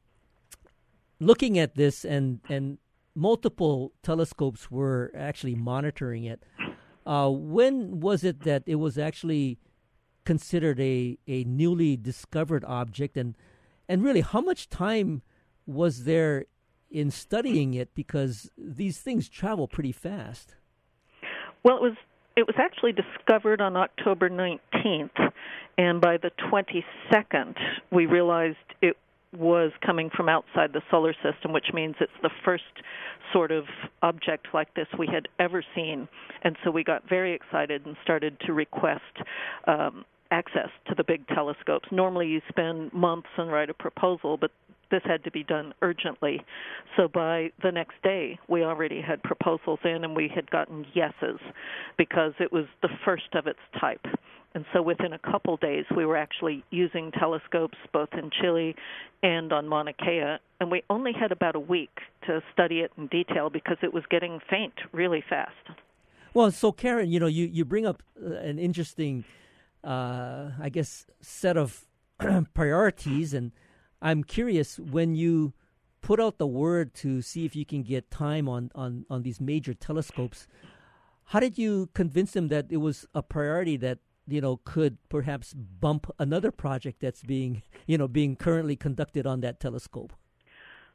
looking 1.20 1.58
at 1.58 1.76
this, 1.76 2.06
and 2.06 2.40
and 2.50 2.78
multiple 3.16 3.94
telescopes 4.04 4.70
were 4.70 5.12
actually 5.18 5.56
monitoring 5.56 6.24
it. 6.26 6.44
Uh, 7.06 7.30
when 7.30 8.00
was 8.00 8.24
it 8.24 8.42
that 8.42 8.64
it 8.66 8.76
was 8.76 8.98
actually 8.98 9.58
considered 10.26 10.80
a, 10.80 11.18
a 11.28 11.44
newly 11.44 11.98
discovered 11.98 12.64
object, 12.66 13.18
and 13.18 13.36
and 13.90 14.04
really 14.04 14.22
how 14.22 14.42
much 14.42 14.70
time 14.70 15.22
was 15.66 16.04
there 16.04 16.46
in 16.92 17.10
studying 17.10 17.74
it 17.74 17.90
because 17.96 18.50
these 18.58 19.00
things 19.00 19.28
travel 19.28 19.68
pretty 19.68 19.92
fast. 19.92 20.56
Well, 21.64 21.78
it 21.78 21.82
was 21.82 21.98
it 22.36 22.48
was 22.48 22.56
actually 22.58 22.94
discovered 22.94 23.62
on 23.62 23.76
October 23.78 24.30
19th, 24.30 25.23
and 25.78 26.02
by 26.02 26.18
the 26.18 26.32
22nd, 26.52 27.56
we 27.92 28.06
realized 28.06 28.58
it 28.82 28.98
was 29.38 29.72
coming 29.84 30.10
from 30.16 30.30
outside 30.30 30.74
the 30.74 30.82
solar 30.92 31.14
system, 31.14 31.52
which 31.54 31.68
means 31.74 31.96
it's 32.00 32.12
the 32.22 32.30
first 32.46 32.64
sort 33.32 33.52
of 33.52 33.66
object 34.04 34.48
like 34.54 34.74
this 34.76 34.88
we 34.98 35.08
had 35.08 35.28
ever 35.40 35.64
seen. 35.76 36.08
And 36.44 36.56
so 36.64 36.70
we 36.70 36.84
got 36.84 37.08
very 37.10 37.34
excited 37.34 37.86
and 37.86 37.96
started 38.04 38.38
to 38.46 38.54
request 38.54 39.02
um, 39.66 40.06
access 40.30 40.70
to 40.88 40.96
the 40.96 41.04
big 41.04 41.28
telescopes. 41.28 41.88
Normally, 41.92 42.28
you 42.28 42.42
spend 42.48 42.94
months 42.94 43.30
and 43.38 43.52
write 43.52 43.70
a 43.70 43.74
proposal, 43.74 44.38
but 44.38 44.52
this 44.92 45.02
had 45.06 45.24
to 45.24 45.32
be 45.32 45.44
done 45.44 45.74
urgently. 45.82 46.40
So 46.96 47.08
by 47.08 47.52
the 47.64 47.72
next 47.72 47.96
day, 48.04 48.38
we 48.48 48.64
already 48.64 49.02
had 49.02 49.24
proposals 49.24 49.80
in 49.84 50.04
and 50.04 50.16
we 50.16 50.32
had 50.34 50.50
gotten 50.52 50.86
yeses 50.94 51.40
because 51.98 52.34
it 52.40 52.52
was 52.52 52.66
the 52.84 52.90
first 53.04 53.34
of 53.34 53.48
its 53.48 53.60
type. 53.80 54.06
And 54.56 54.66
so 54.72 54.82
within 54.82 55.14
a 55.14 55.20
couple 55.20 55.58
days, 55.58 55.86
we 55.96 56.06
were 56.06 56.18
actually 56.18 56.64
using 56.70 57.12
telescopes 57.12 57.78
both 57.92 58.10
in 58.14 58.30
Chile 58.30 58.76
and 59.24 59.52
on 59.52 59.68
Mauna 59.68 59.94
Kea. 59.94 60.38
And 60.60 60.70
we 60.70 60.84
only 60.90 61.12
had 61.12 61.32
about 61.32 61.56
a 61.56 61.60
week 61.60 61.98
to 62.28 62.42
study 62.54 62.82
it 62.82 62.92
in 62.98 63.08
detail 63.08 63.50
because 63.50 63.78
it 63.82 63.94
was 63.94 64.04
getting 64.12 64.40
faint 64.50 64.74
really 64.92 65.24
fast. 65.28 65.52
Well, 66.36 66.52
so 66.52 66.72
Karen, 66.72 67.10
you 67.10 67.20
know, 67.20 67.28
you, 67.28 67.46
you 67.46 67.66
bring 67.66 67.86
up 67.86 68.04
uh, 68.24 68.34
an 68.36 68.60
interesting, 68.60 69.24
uh, 69.84 70.52
I 70.60 70.70
guess, 70.70 71.08
set 71.22 71.58
of 71.58 71.86
priorities. 72.54 73.34
And 73.34 73.52
I'm 74.02 74.24
curious 74.24 74.78
when 74.78 75.16
you 75.16 75.54
put 76.02 76.20
out 76.20 76.38
the 76.38 76.48
word 76.48 76.94
to 76.94 77.24
see 77.24 77.46
if 77.46 77.56
you 77.56 77.66
can 77.66 77.82
get 77.82 78.12
time 78.12 78.48
on, 78.48 78.70
on, 78.76 79.06
on 79.10 79.24
these 79.24 79.42
major 79.42 79.74
telescopes. 79.74 80.48
How 81.26 81.40
did 81.40 81.58
you 81.58 81.90
convince 81.94 82.34
them 82.34 82.50
that 82.50 82.68
it 82.70 82.78
was 82.78 83.08
a 83.16 83.24
priority 83.24 83.78
that 83.78 84.00
you 84.28 84.42
know 84.42 84.60
could 84.64 84.98
perhaps 85.10 85.54
bump 85.54 86.10
another 86.20 86.52
project 86.52 87.00
that's 87.02 87.24
being 87.24 87.62
you 87.88 87.98
know 87.98 88.08
being 88.08 88.36
currently 88.36 88.76
conducted 88.76 89.26
on 89.28 89.42
that 89.42 89.60
telescope 89.60 90.14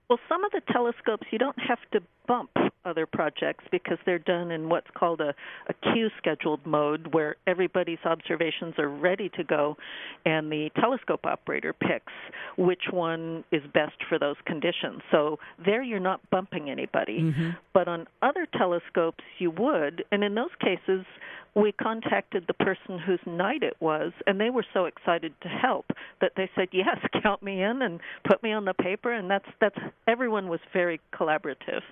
well 0.09 0.19
some 0.29 0.45
of 0.45 0.51
the 0.53 0.61
telescopes 0.73 1.27
you 1.31 1.39
don't 1.39 1.59
have 1.59 1.79
to 1.93 2.01
bump 2.27 2.51
other 2.89 3.07
projects 3.07 3.65
because 3.71 3.99
they're 4.07 4.19
done 4.19 4.51
in 4.51 4.69
what's 4.69 4.87
called 4.95 5.21
a, 5.21 5.35
a 5.69 5.93
queue 5.93 6.09
scheduled 6.17 6.65
mode 6.65 7.13
where 7.13 7.37
everybody's 7.47 7.99
observations 8.05 8.75
are 8.79 8.89
ready 8.89 9.29
to 9.31 9.45
go 9.45 9.77
and 10.25 10.51
the 10.51 10.71
telescope 10.81 11.25
operator 11.25 11.73
picks 11.73 12.13
which 12.57 12.85
one 12.91 13.45
is 13.53 13.63
best 13.75 13.97
for 14.09 14.19
those 14.19 14.37
conditions. 14.47 15.01
So 15.11 15.39
there 15.65 15.83
you're 15.83 16.01
not 16.01 16.21
bumping 16.31 16.71
anybody. 16.71 17.21
Mm-hmm. 17.21 17.51
But 17.75 17.89
on 17.89 18.07
other 18.23 18.47
telescopes 18.57 19.25
you 19.39 19.51
would, 19.51 20.05
and 20.11 20.25
in 20.25 20.35
those 20.35 20.51
cases 20.61 21.05
we 21.61 21.73
contacted 21.73 22.45
the 22.47 22.55
person 22.55 22.99
whose 22.99 23.21
night 23.27 23.63
it 23.63 23.77
was 23.81 24.13
and 24.27 24.41
they 24.41 24.51
were 24.51 24.65
so 24.73 24.85
excited 24.85 25.33
to 25.43 25.49
help 25.49 25.87
that 26.21 26.33
they 26.37 26.49
said 26.55 26.69
yes 26.73 26.99
count 27.23 27.43
me 27.43 27.63
in 27.63 27.83
and 27.83 28.01
put 28.29 28.43
me 28.43 28.53
on 28.53 28.65
the 28.65 28.75
paper 28.75 29.13
and 29.13 29.31
that's 29.31 29.49
that's 29.61 29.79
everyone 30.07 30.49
was 30.49 30.61
very 30.73 31.01
collaborative 31.13 31.83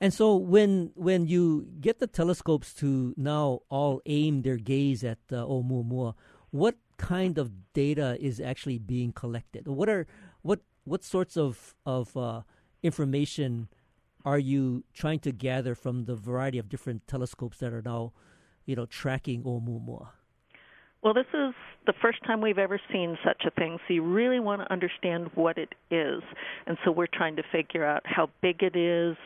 and 0.00 0.14
so 0.14 0.34
when 0.34 0.92
when 0.94 1.26
you 1.26 1.68
get 1.80 1.98
the 1.98 2.06
telescopes 2.06 2.72
to 2.74 3.14
now 3.18 3.60
all 3.68 4.00
aim 4.06 4.42
their 4.42 4.56
gaze 4.56 5.04
at 5.04 5.18
uh, 5.30 5.44
Oumuamua, 5.44 6.14
what 6.50 6.76
kind 6.96 7.36
of 7.36 7.72
data 7.74 8.16
is 8.18 8.40
actually 8.40 8.78
being 8.78 9.12
collected? 9.12 9.68
What 9.68 9.90
are 9.90 10.06
what 10.40 10.60
what 10.84 11.04
sorts 11.04 11.36
of 11.36 11.74
of 11.84 12.16
uh, 12.16 12.42
information 12.82 13.68
are 14.24 14.38
you 14.38 14.84
trying 14.94 15.18
to 15.20 15.32
gather 15.32 15.74
from 15.74 16.04
the 16.04 16.14
variety 16.14 16.58
of 16.58 16.68
different 16.68 17.06
telescopes 17.06 17.58
that 17.58 17.72
are 17.72 17.82
now, 17.82 18.12
you 18.66 18.76
know, 18.76 18.86
tracking 18.86 19.42
Oumuamua? 19.42 20.08
Well, 21.02 21.14
this 21.14 21.26
is 21.32 21.54
the 21.86 21.94
first 22.02 22.18
time 22.26 22.42
we've 22.42 22.58
ever 22.58 22.78
seen 22.92 23.16
such 23.24 23.44
a 23.46 23.50
thing, 23.50 23.78
so 23.88 23.94
you 23.94 24.02
really 24.02 24.38
want 24.38 24.60
to 24.60 24.70
understand 24.70 25.30
what 25.34 25.56
it 25.56 25.74
is. 25.90 26.22
And 26.66 26.76
so 26.84 26.90
we're 26.90 27.06
trying 27.06 27.36
to 27.36 27.42
figure 27.50 27.86
out 27.86 28.02
how 28.04 28.28
big 28.42 28.62
it 28.62 28.76
is, 28.76 29.16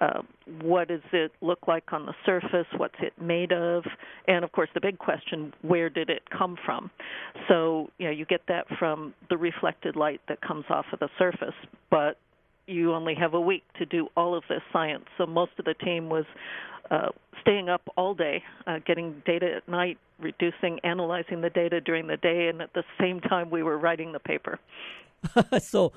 uh, 0.00 0.22
what 0.62 0.86
does 0.86 1.00
it 1.12 1.32
look 1.40 1.66
like 1.66 1.92
on 1.92 2.06
the 2.06 2.14
surface, 2.24 2.66
what's 2.76 2.94
it 3.00 3.12
made 3.20 3.52
of, 3.52 3.82
and 4.28 4.44
of 4.44 4.52
course 4.52 4.68
the 4.72 4.80
big 4.80 4.98
question, 4.98 5.52
where 5.62 5.90
did 5.90 6.10
it 6.10 6.22
come 6.30 6.56
from? 6.64 6.92
So, 7.48 7.90
you 7.98 8.06
know, 8.06 8.12
you 8.12 8.24
get 8.24 8.42
that 8.46 8.66
from 8.78 9.12
the 9.28 9.36
reflected 9.36 9.96
light 9.96 10.20
that 10.28 10.40
comes 10.42 10.66
off 10.70 10.86
of 10.92 11.00
the 11.00 11.08
surface, 11.18 11.54
but 11.90 12.18
you 12.66 12.94
only 12.94 13.14
have 13.14 13.34
a 13.34 13.40
week 13.40 13.64
to 13.78 13.86
do 13.86 14.08
all 14.16 14.36
of 14.36 14.44
this 14.48 14.62
science. 14.72 15.04
So 15.18 15.26
most 15.26 15.52
of 15.58 15.64
the 15.64 15.74
team 15.74 16.08
was 16.08 16.24
uh, 16.90 17.08
staying 17.40 17.68
up 17.68 17.82
all 17.96 18.14
day, 18.14 18.42
uh, 18.66 18.78
getting 18.84 19.22
data 19.24 19.56
at 19.56 19.68
night, 19.68 19.98
reducing, 20.18 20.80
analyzing 20.84 21.40
the 21.40 21.50
data 21.50 21.80
during 21.80 22.06
the 22.06 22.16
day, 22.16 22.48
and 22.48 22.60
at 22.60 22.72
the 22.74 22.84
same 23.00 23.20
time 23.20 23.50
we 23.50 23.62
were 23.62 23.78
writing 23.78 24.12
the 24.12 24.18
paper. 24.18 24.58
so, 25.58 25.92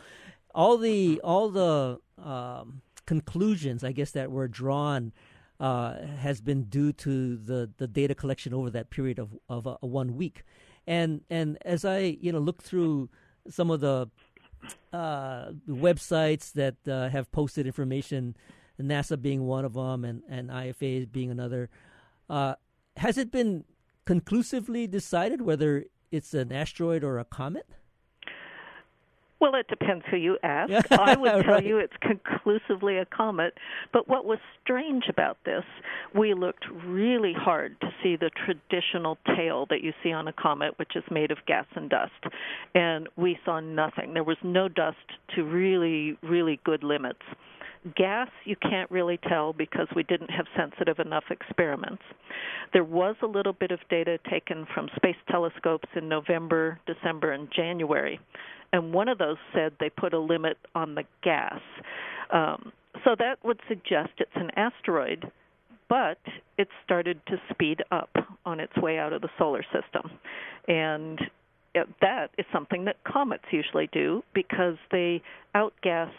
all 0.54 0.78
the 0.78 1.20
all 1.24 1.50
the 1.50 2.00
um, 2.24 2.82
conclusions, 3.06 3.84
I 3.84 3.92
guess, 3.92 4.12
that 4.12 4.32
were 4.32 4.48
drawn 4.48 5.12
uh, 5.60 6.06
has 6.20 6.42
been 6.42 6.64
due 6.64 6.94
to 6.94 7.36
the, 7.38 7.70
the 7.78 7.88
data 7.88 8.16
collection 8.16 8.54
over 8.54 8.70
that 8.72 8.90
period 8.90 9.20
of 9.20 9.38
of 9.48 9.68
uh, 9.68 9.78
one 9.82 10.16
week, 10.16 10.44
and 10.88 11.22
and 11.30 11.58
as 11.64 11.86
I 11.86 12.18
you 12.22 12.32
know 12.32 12.40
look 12.40 12.64
through 12.64 13.10
some 13.50 13.72
of 13.72 13.80
the 13.80 14.10
uh, 14.94 15.52
websites 15.68 16.52
that 16.54 16.76
uh, 16.88 17.10
have 17.10 17.32
posted 17.32 17.66
information 17.66 18.36
NASA 18.82 19.22
being 19.22 19.46
one 19.46 19.66
of 19.66 19.74
them, 19.74 20.06
and 20.06 20.24
and 20.30 20.50
IFA 20.50 21.12
being 21.12 21.32
another. 21.32 21.70
Uh, 22.30 22.56
has 22.98 23.18
it 23.18 23.32
been 23.32 23.66
conclusively 24.06 24.88
decided 24.88 25.42
whether 25.42 25.86
it's 26.12 26.34
an 26.34 26.52
asteroid 26.52 27.04
or 27.04 27.20
a 27.20 27.26
comet? 27.26 27.68
Well, 29.40 29.56
it 29.56 29.68
depends 29.70 30.04
who 30.12 30.18
you 30.18 30.38
ask. 30.44 30.92
I 30.92 31.16
would 31.16 31.44
tell 31.44 31.56
right. 31.56 31.66
you 31.66 31.78
it's 31.78 31.94
conclusively 32.02 32.98
a 32.98 33.06
comet. 33.06 33.54
But 33.94 34.08
what 34.08 34.26
was 34.26 34.40
strange 34.64 35.06
about 35.10 35.38
this, 35.46 35.64
we 36.14 36.34
looked 36.34 36.66
really 36.86 37.34
hard 37.34 37.80
to 37.82 37.88
see 38.04 38.16
the 38.18 38.30
traditional 38.46 39.18
tail 39.38 39.66
that 39.70 39.82
you 39.82 39.94
see 40.04 40.12
on 40.12 40.28
a 40.28 40.34
comet, 40.34 40.78
which 40.78 40.96
is 40.96 41.04
made 41.10 41.32
of 41.32 41.38
gas 41.48 41.66
and 41.76 41.90
dust. 41.90 42.12
And 42.76 43.08
we 43.16 43.40
saw 43.46 43.60
nothing. 43.60 44.14
There 44.14 44.24
was 44.24 44.38
no 44.44 44.68
dust 44.68 44.98
to 45.36 45.44
really, 45.44 46.18
really 46.22 46.60
good 46.66 46.84
limits. 46.84 47.22
Gas, 47.96 48.28
you 48.44 48.58
can't 48.58 48.92
really 48.92 49.18
tell 49.30 49.54
because 49.54 49.88
we 49.96 50.04
didn't 50.04 50.30
have 50.32 50.46
sensitive 50.58 51.00
enough 51.00 51.24
experiments. 51.32 52.04
There 52.74 52.84
was 52.84 53.16
a 53.22 53.26
little 53.26 53.54
bit 53.54 53.72
of 53.72 53.80
data 53.90 54.20
taken 54.30 54.68
from 54.74 54.90
space 54.98 55.16
telescopes 55.30 55.88
in 55.96 56.10
November, 56.10 56.78
December, 56.86 57.32
and 57.32 57.48
January, 57.56 58.20
and 58.72 58.94
one 58.94 59.08
of 59.10 59.18
those 59.18 59.38
said 59.54 59.74
they 59.80 59.90
put 59.90 60.14
a 60.14 60.20
limit 60.20 60.58
on 60.76 60.96
the 60.96 61.04
gas. 61.24 61.60
Um, 62.32 62.72
so 63.04 63.16
that 63.18 63.38
would 63.44 63.60
suggest 63.68 64.10
it's 64.18 64.32
an 64.36 64.52
asteroid, 64.56 65.32
but 65.88 66.20
it 66.58 66.68
started 66.84 67.20
to 67.28 67.38
speed 67.52 67.84
up 67.92 68.10
on 68.46 68.60
its 68.60 68.76
way 68.78 68.98
out 69.00 69.14
of 69.14 69.22
the 69.22 69.30
solar 69.38 69.64
system. 69.64 70.12
And 70.68 71.20
that 72.02 72.28
is 72.38 72.46
something 72.52 72.86
that 72.86 72.98
comets 73.04 73.44
usually 73.52 73.90
do 73.92 74.24
because 74.34 74.76
they 74.92 75.22
outgas 75.56 76.12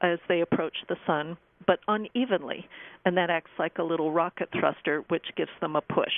as 0.00 0.18
they 0.28 0.40
approach 0.40 0.76
the 0.88 0.96
sun, 1.06 1.36
but 1.68 1.80
unevenly, 1.86 2.66
and 3.04 3.16
that 3.18 3.28
acts 3.28 3.50
like 3.58 3.76
a 3.78 3.82
little 3.82 4.10
rocket 4.10 4.48
thruster, 4.58 5.04
which 5.08 5.26
gives 5.36 5.50
them 5.60 5.76
a 5.76 5.82
push. 5.82 6.14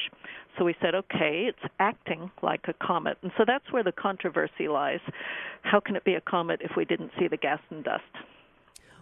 So 0.56 0.64
we 0.64 0.76
said, 0.80 0.94
okay, 0.94 1.48
it's 1.48 1.72
acting 1.80 2.30
like 2.40 2.66
a 2.68 2.86
comet, 2.86 3.18
and 3.22 3.32
so 3.36 3.44
that's 3.44 3.70
where 3.72 3.82
the 3.82 3.92
controversy 3.92 4.68
lies. 4.68 5.00
How 5.62 5.80
can 5.80 5.96
it 5.96 6.04
be 6.04 6.14
a 6.14 6.20
comet 6.20 6.60
if 6.62 6.70
we 6.76 6.84
didn't 6.84 7.10
see 7.18 7.26
the 7.26 7.36
gas 7.36 7.58
and 7.68 7.82
dust? 7.82 8.04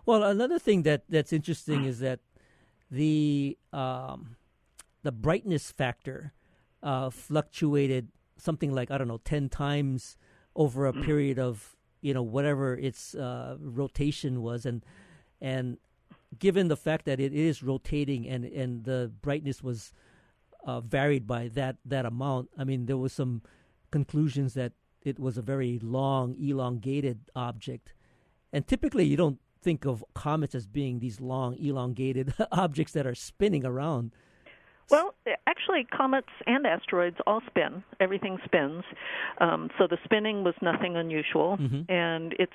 Well, 0.07 0.25
another 0.25 0.59
thing 0.59 0.85
that 0.85 1.03
that's 1.11 1.35
interesting 1.35 1.85
is 1.85 1.99
that 2.01 2.21
the 2.91 3.59
um, 3.75 4.37
the 5.03 5.13
brightness 5.13 5.71
factor 5.71 6.33
uh, 6.83 7.11
fluctuated 7.11 8.09
something 8.39 8.73
like 8.73 8.91
I 8.91 8.97
don't 8.97 9.09
know 9.09 9.21
ten 9.23 9.51
times 9.51 10.17
over 10.57 10.87
a 10.87 10.95
mm. 10.95 11.05
period 11.05 11.39
of 11.39 11.77
you 12.01 12.15
know 12.15 12.23
whatever 12.23 12.75
its 12.75 13.15
uh, 13.15 13.59
rotation 13.61 14.41
was, 14.41 14.65
and 14.65 14.83
and 15.43 15.77
given 16.37 16.69
the 16.69 16.77
fact 16.77 17.05
that 17.07 17.21
it 17.21 17.33
is 17.33 17.63
rotating 17.63 18.29
and 18.29 18.45
and 18.45 18.85
the 18.85 19.11
brightness 19.23 19.63
was 19.63 19.93
uh, 20.65 20.81
varied 20.81 21.27
by 21.27 21.49
that 21.49 21.77
that 21.85 22.05
amount, 22.05 22.51
I 22.59 22.65
mean 22.65 22.87
there 22.87 22.97
was 22.97 23.13
some 23.13 23.43
conclusions 23.91 24.55
that 24.55 24.73
it 25.03 25.19
was 25.19 25.39
a 25.39 25.43
very 25.43 25.79
long, 25.83 26.37
elongated 26.41 27.21
object, 27.35 27.95
and 28.53 28.67
typically 28.67 29.05
you 29.05 29.17
don't 29.17 29.39
think 29.63 29.87
of 29.87 30.05
comets 30.15 30.55
as 30.55 30.67
being 30.67 30.99
these 30.99 31.21
long, 31.21 31.57
elongated 31.59 32.35
objects 32.53 32.93
that 32.93 33.07
are 33.07 33.15
spinning 33.15 33.65
around. 33.65 34.13
Well, 34.91 35.15
actually, 35.47 35.85
comets 35.85 36.31
and 36.47 36.67
asteroids 36.67 37.17
all 37.27 37.43
spin. 37.47 37.85
Everything 38.01 38.39
spins. 38.45 38.85
Um, 39.39 39.69
so 39.79 39.87
the 39.87 39.99
spinning 40.05 40.45
was 40.45 40.55
nothing 40.63 40.97
unusual, 40.97 41.59
mm-hmm. 41.59 41.91
and 41.93 42.35
it's 42.39 42.53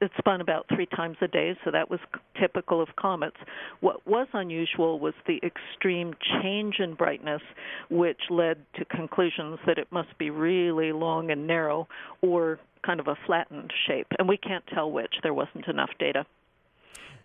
it 0.00 0.10
spun 0.18 0.40
about 0.40 0.66
three 0.68 0.86
times 0.86 1.16
a 1.20 1.28
day, 1.28 1.56
so 1.64 1.70
that 1.70 1.90
was 1.90 2.00
typical 2.40 2.80
of 2.80 2.88
comets. 2.96 3.36
What 3.80 4.06
was 4.06 4.28
unusual 4.32 4.98
was 4.98 5.14
the 5.26 5.40
extreme 5.42 6.14
change 6.42 6.76
in 6.78 6.94
brightness, 6.94 7.42
which 7.90 8.20
led 8.30 8.58
to 8.76 8.84
conclusions 8.84 9.58
that 9.66 9.78
it 9.78 9.88
must 9.90 10.16
be 10.18 10.30
really 10.30 10.92
long 10.92 11.30
and 11.30 11.46
narrow, 11.46 11.88
or 12.22 12.60
kind 12.84 13.00
of 13.00 13.08
a 13.08 13.16
flattened 13.26 13.72
shape, 13.86 14.06
and 14.18 14.28
we 14.28 14.36
can't 14.36 14.64
tell 14.72 14.90
which. 14.90 15.14
There 15.22 15.34
wasn't 15.34 15.66
enough 15.66 15.90
data. 15.98 16.26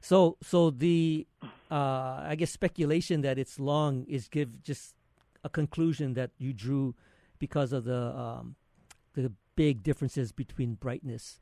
So, 0.01 0.37
so 0.41 0.69
the 0.69 1.25
uh, 1.71 2.23
I 2.25 2.35
guess 2.37 2.51
speculation 2.51 3.21
that 3.21 3.37
it's 3.37 3.59
long 3.59 4.05
is 4.07 4.27
give 4.27 4.61
just 4.61 4.95
a 5.43 5.49
conclusion 5.49 6.13
that 6.15 6.31
you 6.37 6.53
drew 6.53 6.95
because 7.39 7.71
of 7.71 7.85
the 7.85 8.17
um, 8.17 8.55
the 9.13 9.31
big 9.55 9.83
differences 9.83 10.31
between 10.31 10.73
brightness. 10.73 11.39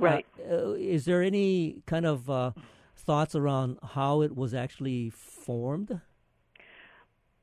Uh, 0.00 0.04
right. 0.04 0.26
Uh, 0.50 0.72
is 0.72 1.04
there 1.04 1.22
any 1.22 1.82
kind 1.86 2.06
of 2.06 2.30
uh, 2.30 2.52
thoughts 2.96 3.34
around 3.34 3.78
how 3.94 4.22
it 4.22 4.36
was 4.36 4.54
actually 4.54 5.10
formed? 5.10 6.00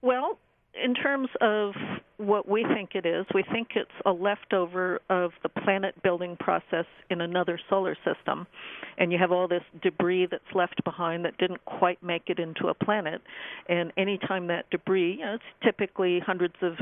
Well, 0.02 0.38
in 0.82 0.94
terms 0.94 1.30
of 1.42 1.74
what 2.18 2.48
we 2.48 2.64
think 2.64 2.92
it 2.94 3.06
is, 3.06 3.26
we 3.34 3.44
think 3.52 3.70
it's 3.76 3.90
a 4.06 4.12
leftover 4.12 5.00
of 5.10 5.32
the 5.44 5.50
planet 5.50 6.02
building 6.04 6.38
process 6.40 6.86
in 7.10 7.22
another 7.22 7.60
solar 7.70 7.96
system. 8.06 8.48
And 8.98 9.12
you 9.12 9.18
have 9.20 9.32
all 9.32 9.48
this 9.48 9.64
debris 9.82 10.28
that's 10.30 10.44
left 10.54 10.84
behind 10.84 11.26
that 11.26 11.38
didn't 11.38 11.64
quite 11.66 12.02
make 12.02 12.24
it 12.28 12.40
into 12.40 12.68
a 12.68 12.74
planet. 12.74 13.22
And 13.70 13.92
anytime 13.98 14.48
that 14.48 14.70
debris, 14.70 15.18
you 15.20 15.26
know, 15.26 15.36
it's 15.36 15.44
typically 15.64 16.20
hundreds 16.20 16.56
of 16.62 16.74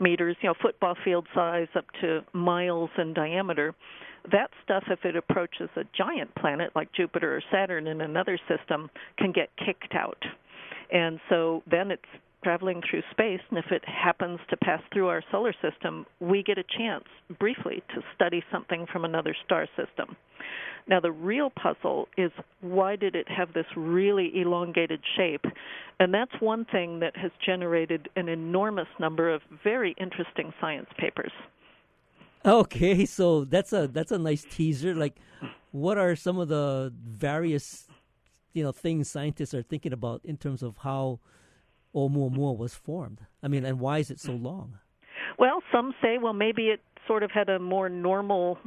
meters, 0.00 0.36
you 0.42 0.48
know, 0.48 0.54
football 0.60 0.96
field 1.04 1.26
size 1.34 1.68
up 1.76 1.86
to 2.00 2.20
miles 2.32 2.90
in 2.98 3.14
diameter. 3.14 3.74
That 4.30 4.50
stuff, 4.64 4.84
if 4.88 5.04
it 5.04 5.16
approaches 5.16 5.70
a 5.76 5.84
giant 5.96 6.34
planet 6.34 6.70
like 6.74 6.92
Jupiter 6.92 7.36
or 7.36 7.42
Saturn 7.50 7.86
in 7.86 8.00
another 8.00 8.38
system, 8.48 8.90
can 9.18 9.32
get 9.32 9.48
kicked 9.64 9.94
out. 9.94 10.22
And 10.92 11.20
so 11.28 11.62
then 11.70 11.90
it's 11.90 12.02
traveling 12.42 12.82
through 12.88 13.02
space, 13.10 13.40
and 13.50 13.58
if 13.58 13.70
it 13.70 13.82
happens 13.86 14.40
to 14.48 14.56
pass 14.56 14.80
through 14.92 15.08
our 15.08 15.22
solar 15.30 15.54
system, 15.60 16.06
we 16.20 16.42
get 16.42 16.58
a 16.58 16.64
chance 16.78 17.04
briefly 17.38 17.82
to 17.94 18.02
study 18.14 18.42
something 18.50 18.86
from 18.90 19.04
another 19.04 19.34
star 19.44 19.66
system. 19.76 20.16
Now, 20.88 21.00
the 21.00 21.12
real 21.12 21.50
puzzle 21.50 22.08
is 22.16 22.32
why 22.62 22.96
did 22.96 23.14
it 23.14 23.28
have 23.28 23.52
this 23.52 23.66
really 23.76 24.40
elongated 24.40 25.00
shape? 25.16 25.44
And 25.98 26.12
that's 26.12 26.32
one 26.40 26.64
thing 26.64 27.00
that 27.00 27.16
has 27.16 27.30
generated 27.44 28.08
an 28.16 28.28
enormous 28.28 28.88
number 28.98 29.32
of 29.32 29.42
very 29.62 29.94
interesting 30.00 30.52
science 30.60 30.88
papers. 30.98 31.32
Okay, 32.44 33.04
so 33.04 33.44
that's 33.44 33.72
a 33.72 33.86
that's 33.86 34.12
a 34.12 34.18
nice 34.18 34.46
teaser. 34.48 34.94
Like, 34.94 35.16
what 35.72 35.98
are 35.98 36.16
some 36.16 36.38
of 36.38 36.48
the 36.48 36.92
various, 37.04 37.86
you 38.54 38.62
know, 38.62 38.72
things 38.72 39.10
scientists 39.10 39.52
are 39.52 39.62
thinking 39.62 39.92
about 39.92 40.22
in 40.24 40.38
terms 40.38 40.62
of 40.62 40.78
how 40.78 41.20
Oumuamua 41.94 42.56
was 42.56 42.74
formed? 42.74 43.20
I 43.42 43.48
mean, 43.48 43.64
and 43.64 43.78
why 43.78 43.98
is 43.98 44.10
it 44.10 44.20
so 44.20 44.32
long? 44.32 44.78
Well, 45.38 45.62
some 45.70 45.94
say, 46.02 46.18
well, 46.18 46.32
maybe 46.32 46.68
it 46.68 46.80
sort 47.06 47.22
of 47.22 47.30
had 47.30 47.48
a 47.48 47.58
more 47.58 47.88
normal 47.88 48.58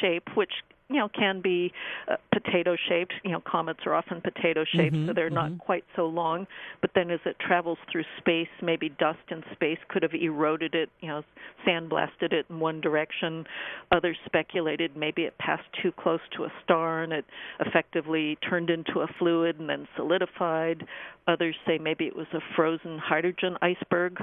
shape, 0.00 0.28
which 0.36 0.52
you 0.88 0.96
know 0.96 1.08
can 1.08 1.40
be 1.40 1.72
uh, 2.10 2.16
potato 2.32 2.76
shaped. 2.88 3.12
You 3.24 3.32
know 3.32 3.40
comets 3.40 3.80
are 3.86 3.94
often 3.94 4.20
potato 4.20 4.64
shaped 4.64 4.94
mm-hmm, 4.94 5.08
so 5.08 5.12
they're 5.14 5.26
mm-hmm. 5.26 5.56
not 5.56 5.58
quite 5.58 5.84
so 5.94 6.06
long. 6.06 6.46
But 6.80 6.90
then 6.94 7.10
as 7.10 7.20
it 7.24 7.36
travels 7.38 7.78
through 7.90 8.04
space 8.18 8.48
maybe 8.62 8.88
dust 8.88 9.18
in 9.30 9.42
space 9.52 9.78
could 9.88 10.02
have 10.02 10.14
eroded 10.14 10.74
it 10.74 10.90
you 11.00 11.08
know 11.08 11.22
sandblasted 11.66 12.32
it 12.32 12.46
in 12.48 12.60
one 12.60 12.80
direction. 12.80 13.44
Others 13.92 14.16
speculated 14.26 14.96
maybe 14.96 15.22
it 15.22 15.36
passed 15.38 15.68
too 15.82 15.92
close 15.92 16.20
to 16.36 16.44
a 16.44 16.52
star 16.62 17.02
and 17.02 17.12
it 17.12 17.24
effectively 17.60 18.38
turned 18.48 18.70
into 18.70 19.00
a 19.00 19.06
fluid 19.18 19.58
and 19.58 19.68
then 19.68 19.88
solidified. 19.96 20.86
Others 21.28 21.56
say 21.66 21.78
maybe 21.78 22.04
it 22.04 22.14
was 22.14 22.26
a 22.32 22.40
frozen 22.54 22.98
hydrogen 22.98 23.56
iceberg 23.62 24.18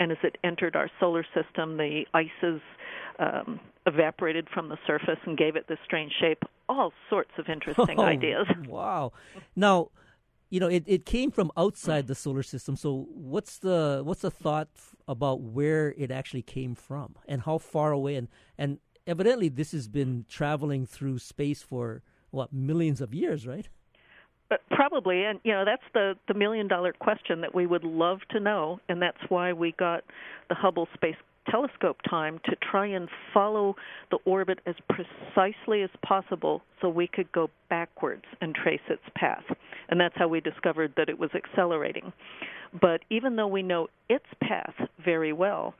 and 0.00 0.12
as 0.12 0.18
it 0.22 0.36
entered 0.44 0.76
our 0.76 0.90
solar 1.00 1.24
system 1.34 1.76
the 1.76 2.04
ices 2.14 2.60
um, 3.18 3.60
evaporated 3.86 4.48
from 4.52 4.68
the 4.68 4.78
surface 4.86 5.18
and 5.26 5.36
gave 5.36 5.56
it 5.56 5.66
this 5.68 5.78
strange 5.84 6.12
shape. 6.20 6.42
All 6.68 6.92
sorts 7.10 7.30
of 7.38 7.48
interesting 7.48 7.98
oh, 7.98 8.02
ideas. 8.02 8.46
Wow. 8.66 9.12
Now, 9.56 9.90
you 10.50 10.60
know, 10.60 10.68
it, 10.68 10.84
it 10.86 11.04
came 11.04 11.30
from 11.30 11.50
outside 11.56 12.06
the 12.06 12.14
solar 12.14 12.42
system. 12.42 12.76
So, 12.76 13.06
what's 13.12 13.58
the 13.58 14.02
what's 14.04 14.22
the 14.22 14.30
thought 14.30 14.68
about 15.06 15.40
where 15.40 15.92
it 15.98 16.10
actually 16.10 16.42
came 16.42 16.74
from 16.74 17.16
and 17.26 17.42
how 17.42 17.58
far 17.58 17.92
away? 17.92 18.14
And 18.14 18.28
and 18.56 18.78
evidently, 19.06 19.48
this 19.48 19.72
has 19.72 19.88
been 19.88 20.24
traveling 20.28 20.86
through 20.86 21.18
space 21.18 21.62
for 21.62 22.02
what 22.30 22.52
millions 22.52 23.00
of 23.00 23.12
years, 23.12 23.46
right? 23.46 23.68
But 24.48 24.60
probably, 24.70 25.24
and 25.24 25.40
you 25.44 25.52
know, 25.52 25.64
that's 25.64 25.82
the 25.92 26.14
the 26.26 26.34
million 26.34 26.68
dollar 26.68 26.92
question 26.92 27.40
that 27.42 27.54
we 27.54 27.66
would 27.66 27.84
love 27.84 28.20
to 28.30 28.40
know, 28.40 28.80
and 28.88 29.00
that's 29.00 29.18
why 29.28 29.52
we 29.52 29.72
got 29.78 30.04
the 30.48 30.54
Hubble 30.54 30.88
Space 30.94 31.16
telescope 31.50 31.96
time 32.08 32.40
to 32.44 32.56
try 32.70 32.86
and 32.86 33.08
follow 33.32 33.74
the 34.10 34.18
orbit 34.24 34.58
as 34.66 34.74
precisely 34.88 35.82
as 35.82 35.90
possible 36.02 36.62
so 36.80 36.88
we 36.88 37.06
could 37.06 37.30
go 37.32 37.48
backwards 37.70 38.24
and 38.40 38.54
trace 38.54 38.80
its 38.88 39.02
path. 39.14 39.44
And 39.88 40.00
that's 40.00 40.14
how 40.16 40.28
we 40.28 40.40
discovered 40.40 40.92
that 40.96 41.08
it 41.08 41.18
was 41.18 41.30
accelerating. 41.34 42.12
But 42.80 43.00
even 43.10 43.36
though 43.36 43.46
we 43.46 43.62
know 43.62 43.88
its 44.08 44.26
path 44.42 44.74
very 45.02 45.32
well, 45.32 45.74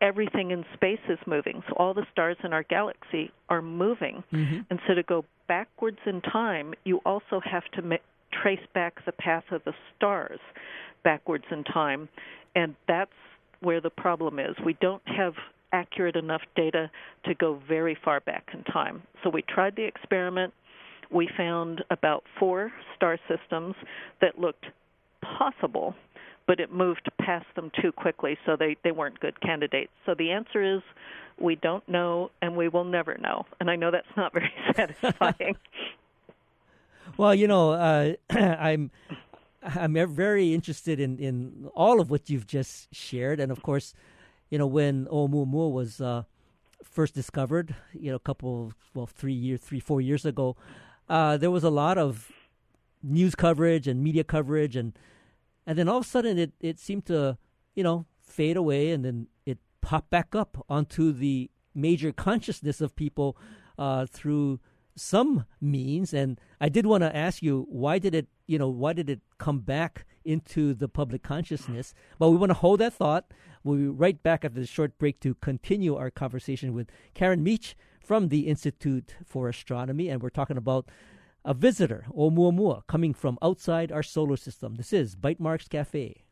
everything 0.00 0.52
in 0.52 0.64
space 0.74 1.00
is 1.08 1.18
moving. 1.26 1.62
So 1.68 1.74
all 1.76 1.94
the 1.94 2.06
stars 2.12 2.36
in 2.44 2.52
our 2.52 2.62
galaxy 2.62 3.32
are 3.48 3.62
moving. 3.62 4.22
Mm-hmm. 4.32 4.60
And 4.70 4.78
so 4.86 4.94
to 4.94 5.02
go 5.02 5.24
backwards 5.48 5.98
in 6.06 6.20
time, 6.20 6.74
you 6.84 6.98
also 7.04 7.40
have 7.44 7.64
to 7.74 7.82
ma- 7.82 7.96
trace 8.42 8.64
back 8.74 9.04
the 9.04 9.12
path 9.12 9.44
of 9.50 9.62
the 9.64 9.72
stars 9.96 10.40
backwards 11.02 11.44
in 11.50 11.64
time. 11.64 12.08
And 12.54 12.74
that's 12.86 13.10
where 13.60 13.80
the 13.80 13.90
problem 13.90 14.38
is. 14.38 14.54
We 14.64 14.76
don't 14.80 15.02
have 15.06 15.34
accurate 15.72 16.16
enough 16.16 16.42
data 16.56 16.90
to 17.24 17.34
go 17.34 17.60
very 17.68 17.96
far 18.04 18.20
back 18.20 18.48
in 18.52 18.62
time. 18.64 19.02
So 19.22 19.30
we 19.30 19.42
tried 19.42 19.76
the 19.76 19.84
experiment. 19.84 20.54
We 21.10 21.28
found 21.36 21.84
about 21.90 22.24
four 22.38 22.72
star 22.96 23.18
systems 23.28 23.74
that 24.20 24.38
looked 24.38 24.66
possible, 25.38 25.94
but 26.48 26.58
it 26.58 26.72
moved 26.72 27.08
past 27.20 27.46
them 27.54 27.70
too 27.80 27.92
quickly, 27.92 28.38
so 28.46 28.56
they, 28.56 28.74
they 28.82 28.90
weren't 28.90 29.20
good 29.20 29.38
candidates. 29.42 29.92
So 30.06 30.14
the 30.14 30.32
answer 30.32 30.76
is 30.76 30.80
we 31.38 31.56
don't 31.56 31.86
know, 31.86 32.30
and 32.40 32.56
we 32.56 32.68
will 32.68 32.84
never 32.84 33.18
know. 33.18 33.44
And 33.60 33.70
I 33.70 33.76
know 33.76 33.90
that's 33.90 34.16
not 34.16 34.32
very 34.32 34.50
satisfying. 34.74 35.56
well, 37.18 37.34
you 37.34 37.46
know, 37.46 37.72
uh, 37.72 38.14
I'm 38.30 38.90
I'm 39.62 40.14
very 40.14 40.54
interested 40.54 40.98
in, 40.98 41.18
in 41.18 41.68
all 41.74 42.00
of 42.00 42.10
what 42.10 42.30
you've 42.30 42.46
just 42.46 42.94
shared, 42.94 43.40
and 43.40 43.52
of 43.52 43.62
course, 43.62 43.92
you 44.48 44.56
know 44.56 44.66
when 44.66 45.04
Oumuamua 45.06 45.70
was 45.70 46.00
uh, 46.00 46.22
first 46.82 47.14
discovered, 47.14 47.74
you 47.92 48.10
know, 48.10 48.16
a 48.16 48.20
couple, 48.20 48.72
well, 48.94 49.06
three 49.06 49.34
years, 49.34 49.60
three 49.60 49.80
four 49.80 50.00
years 50.00 50.24
ago, 50.24 50.56
uh, 51.10 51.36
there 51.36 51.50
was 51.50 51.62
a 51.62 51.70
lot 51.70 51.98
of 51.98 52.32
news 53.02 53.34
coverage 53.34 53.86
and 53.86 54.02
media 54.02 54.24
coverage, 54.24 54.76
and 54.76 54.94
and 55.68 55.78
then 55.78 55.86
all 55.86 55.98
of 55.98 56.06
a 56.06 56.08
sudden 56.08 56.38
it 56.38 56.52
it 56.58 56.80
seemed 56.80 57.04
to, 57.06 57.36
you 57.74 57.84
know, 57.84 58.06
fade 58.22 58.56
away, 58.56 58.90
and 58.90 59.04
then 59.04 59.28
it 59.44 59.58
popped 59.82 60.08
back 60.10 60.34
up 60.34 60.64
onto 60.66 61.12
the 61.12 61.50
major 61.74 62.10
consciousness 62.10 62.80
of 62.80 62.96
people 62.96 63.36
uh, 63.78 64.06
through 64.06 64.60
some 64.96 65.44
means. 65.60 66.14
And 66.14 66.40
I 66.58 66.70
did 66.70 66.86
want 66.86 67.02
to 67.02 67.14
ask 67.14 67.42
you, 67.42 67.66
why 67.68 67.98
did 67.98 68.14
it, 68.14 68.28
you 68.46 68.58
know, 68.58 68.68
why 68.68 68.94
did 68.94 69.10
it 69.10 69.20
come 69.36 69.60
back 69.60 70.06
into 70.24 70.72
the 70.72 70.88
public 70.88 71.22
consciousness? 71.22 71.94
But 72.18 72.30
we 72.30 72.38
want 72.38 72.50
to 72.50 72.54
hold 72.54 72.80
that 72.80 72.94
thought. 72.94 73.32
We'll 73.62 73.76
be 73.76 73.88
right 73.88 74.22
back 74.22 74.46
after 74.46 74.60
this 74.60 74.70
short 74.70 74.96
break 74.98 75.20
to 75.20 75.34
continue 75.34 75.96
our 75.96 76.10
conversation 76.10 76.72
with 76.72 76.88
Karen 77.12 77.42
Meech 77.42 77.76
from 78.02 78.28
the 78.28 78.48
Institute 78.48 79.16
for 79.26 79.50
Astronomy, 79.50 80.08
and 80.08 80.22
we're 80.22 80.30
talking 80.30 80.56
about 80.56 80.88
a 81.48 81.54
visitor, 81.54 82.04
Oumuamua, 82.14 82.86
coming 82.86 83.14
from 83.14 83.38
outside 83.40 83.90
our 83.90 84.02
solar 84.02 84.36
system. 84.36 84.74
This 84.74 84.92
is 84.92 85.16
Bytemarks 85.16 85.66
Cafe. 85.66 86.24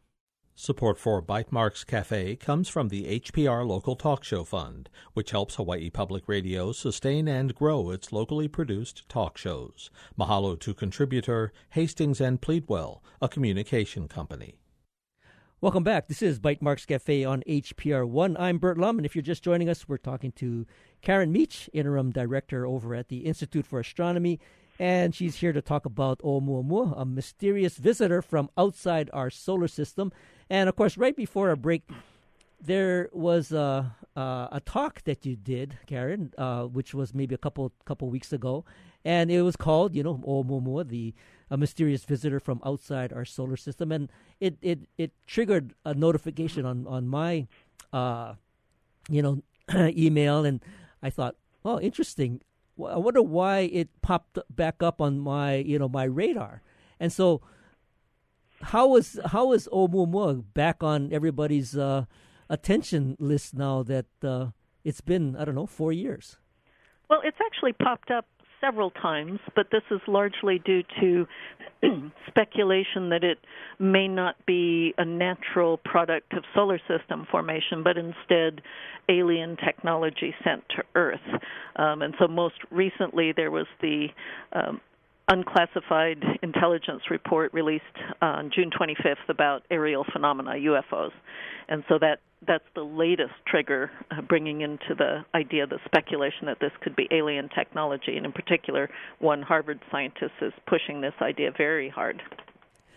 Support 0.54 0.98
for 0.98 1.22
Bytemarks 1.22 1.86
Cafe 1.86 2.36
comes 2.36 2.68
from 2.68 2.88
the 2.88 3.20
HPR 3.20 3.66
Local 3.66 3.96
Talk 3.96 4.24
Show 4.24 4.44
Fund, 4.44 4.90
which 5.14 5.30
helps 5.30 5.54
Hawaii 5.54 5.88
Public 5.88 6.24
Radio 6.28 6.70
sustain 6.70 7.28
and 7.28 7.54
grow 7.54 7.88
its 7.88 8.12
locally 8.12 8.46
produced 8.46 9.08
talk 9.08 9.38
shows. 9.38 9.88
Mahalo 10.18 10.60
to 10.60 10.74
contributor 10.74 11.50
Hastings 11.70 12.20
and 12.20 12.42
Pleadwell, 12.42 13.02
a 13.22 13.26
communication 13.26 14.08
company. 14.08 14.56
Welcome 15.62 15.82
back. 15.82 16.08
This 16.08 16.20
is 16.20 16.38
Bytemarks 16.38 16.86
Cafe 16.86 17.24
on 17.24 17.42
HPR 17.48 18.06
One. 18.06 18.36
I'm 18.36 18.58
Burt 18.58 18.76
Lum, 18.76 18.98
and 18.98 19.06
if 19.06 19.16
you're 19.16 19.22
just 19.22 19.42
joining 19.42 19.70
us, 19.70 19.88
we're 19.88 19.96
talking 19.96 20.32
to 20.32 20.66
Karen 21.00 21.32
Meech, 21.32 21.70
interim 21.72 22.10
director 22.10 22.66
over 22.66 22.94
at 22.94 23.08
the 23.08 23.20
Institute 23.20 23.64
for 23.64 23.80
Astronomy, 23.80 24.38
and 24.78 25.14
she's 25.14 25.36
here 25.36 25.52
to 25.52 25.62
talk 25.62 25.86
about 25.86 26.18
Oumuamua, 26.20 27.00
a 27.00 27.04
mysterious 27.04 27.76
visitor 27.76 28.22
from 28.22 28.50
outside 28.56 29.10
our 29.12 29.30
solar 29.30 29.68
system. 29.68 30.12
And 30.50 30.68
of 30.68 30.76
course, 30.76 30.96
right 30.96 31.16
before 31.16 31.48
our 31.48 31.56
break, 31.56 31.82
there 32.60 33.08
was 33.12 33.52
a, 33.52 33.94
uh, 34.16 34.48
a 34.52 34.60
talk 34.64 35.02
that 35.04 35.26
you 35.26 35.36
did, 35.36 35.78
Karen, 35.86 36.32
uh, 36.38 36.64
which 36.64 36.94
was 36.94 37.14
maybe 37.14 37.34
a 37.34 37.38
couple 37.38 37.72
couple 37.84 38.08
weeks 38.08 38.32
ago, 38.32 38.64
and 39.04 39.30
it 39.30 39.42
was 39.42 39.56
called, 39.56 39.94
you 39.94 40.02
know, 40.02 40.16
Oumuamua, 40.26 40.88
the 40.88 41.14
a 41.48 41.56
mysterious 41.56 42.04
visitor 42.04 42.40
from 42.40 42.60
outside 42.64 43.12
our 43.12 43.24
solar 43.24 43.56
system, 43.56 43.92
and 43.92 44.10
it 44.40 44.56
it, 44.62 44.80
it 44.98 45.12
triggered 45.26 45.74
a 45.84 45.94
notification 45.94 46.64
on 46.64 46.86
on 46.86 47.06
my, 47.06 47.46
uh, 47.92 48.34
you 49.08 49.22
know, 49.22 49.42
email, 49.96 50.44
and 50.44 50.60
I 51.02 51.10
thought, 51.10 51.36
Oh, 51.66 51.80
interesting. 51.80 52.42
I 52.78 52.98
wonder 52.98 53.22
why 53.22 53.60
it 53.60 53.88
popped 54.02 54.38
back 54.54 54.82
up 54.82 55.00
on 55.00 55.18
my 55.18 55.56
you 55.56 55.78
know 55.78 55.88
my 55.88 56.04
radar. 56.04 56.62
And 57.00 57.12
so, 57.12 57.42
how 58.62 58.96
is 58.96 59.20
how 59.26 59.52
is 59.52 59.68
Oumuamua 59.72 60.44
back 60.54 60.82
on 60.82 61.12
everybody's 61.12 61.76
uh, 61.76 62.04
attention 62.48 63.16
list 63.18 63.54
now 63.54 63.82
that 63.82 64.06
uh, 64.22 64.48
it's 64.84 65.00
been 65.00 65.36
I 65.36 65.44
don't 65.44 65.54
know 65.54 65.66
four 65.66 65.92
years? 65.92 66.36
Well, 67.08 67.20
it's 67.24 67.38
actually 67.44 67.72
popped 67.72 68.10
up 68.10 68.26
several 68.60 68.90
times, 68.90 69.40
but 69.54 69.68
this 69.70 69.82
is 69.90 70.00
largely 70.06 70.58
due 70.58 70.82
to 71.00 71.26
speculation 72.28 73.10
that 73.10 73.22
it 73.22 73.38
may 73.78 74.08
not 74.08 74.34
be 74.46 74.94
a 74.98 75.04
natural 75.04 75.78
product 75.78 76.32
of 76.32 76.44
solar 76.54 76.80
system 76.88 77.26
formation, 77.30 77.82
but 77.82 77.96
instead 77.96 78.62
alien 79.08 79.56
technology 79.56 80.34
sent 80.42 80.62
to 80.70 80.82
Earth. 80.94 81.20
Um, 81.76 82.02
and 82.02 82.14
so, 82.18 82.26
most 82.26 82.56
recently, 82.70 83.32
there 83.32 83.50
was 83.50 83.66
the 83.80 84.08
um, 84.52 84.80
unclassified 85.28 86.22
intelligence 86.42 87.02
report 87.10 87.52
released 87.52 87.84
on 88.22 88.50
June 88.54 88.70
25th 88.70 89.28
about 89.28 89.62
aerial 89.70 90.04
phenomena, 90.12 90.52
UFOs. 90.52 91.10
And 91.68 91.82
so 91.88 91.98
that 92.00 92.20
that's 92.46 92.64
the 92.74 92.82
latest 92.82 93.32
trigger 93.46 93.90
uh, 94.10 94.20
bringing 94.22 94.60
into 94.60 94.94
the 94.96 95.24
idea 95.34 95.66
the 95.66 95.78
speculation 95.84 96.46
that 96.46 96.58
this 96.60 96.72
could 96.82 96.94
be 96.94 97.08
alien 97.10 97.48
technology 97.48 98.16
and 98.16 98.26
in 98.26 98.32
particular 98.32 98.90
one 99.18 99.42
Harvard 99.42 99.80
scientist 99.90 100.32
is 100.42 100.52
pushing 100.66 101.00
this 101.00 101.14
idea 101.22 101.50
very 101.56 101.88
hard. 101.88 102.22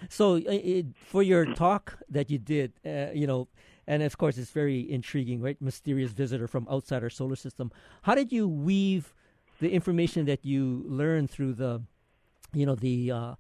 So 0.10 0.36
uh, 0.36 0.41
it, 0.47 0.86
for 0.95 1.23
your 1.23 1.45
talk 1.54 1.99
that 2.10 2.30
you 2.30 2.38
did, 2.38 2.73
uh, 2.86 3.08
you 3.13 3.28
know, 3.28 3.47
and 3.88 4.04
of 4.04 4.17
course 4.17 4.38
it's 4.38 4.52
very 4.52 4.89
intriguing, 4.89 5.41
right? 5.41 5.62
Mysterious 5.62 6.12
visitor 6.12 6.47
from 6.47 6.67
outside 6.69 7.04
our 7.04 7.10
solar 7.10 7.36
system. 7.36 7.71
How 8.04 8.15
did 8.15 8.32
you 8.32 8.47
weave 8.47 9.13
the 9.60 9.71
information 9.71 10.25
that 10.25 10.45
you 10.45 10.84
learned 10.88 11.30
through 11.30 11.54
the 11.54 11.82
you 12.54 12.65
know 12.65 12.75
the 12.75 13.12
uh, 13.12 13.36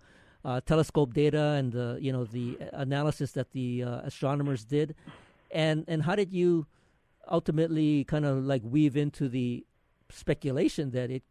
uh, 0.45 0.61
telescope 0.61 1.13
data 1.13 1.55
and 1.57 1.71
the 1.71 1.97
you 2.01 2.11
know 2.11 2.25
the 2.25 2.57
analysis 2.73 3.31
that 3.33 3.51
the 3.51 3.83
uh, 3.83 4.01
astronomers 4.01 4.63
did, 4.65 4.95
and 5.51 5.85
and 5.87 6.03
how 6.03 6.15
did 6.15 6.33
you 6.33 6.67
ultimately 7.29 8.03
kind 8.05 8.25
of 8.25 8.43
like 8.43 8.61
weave 8.63 8.97
into 8.97 9.29
the 9.29 9.65
speculation 10.09 10.91
that 10.91 11.11
it 11.11 11.23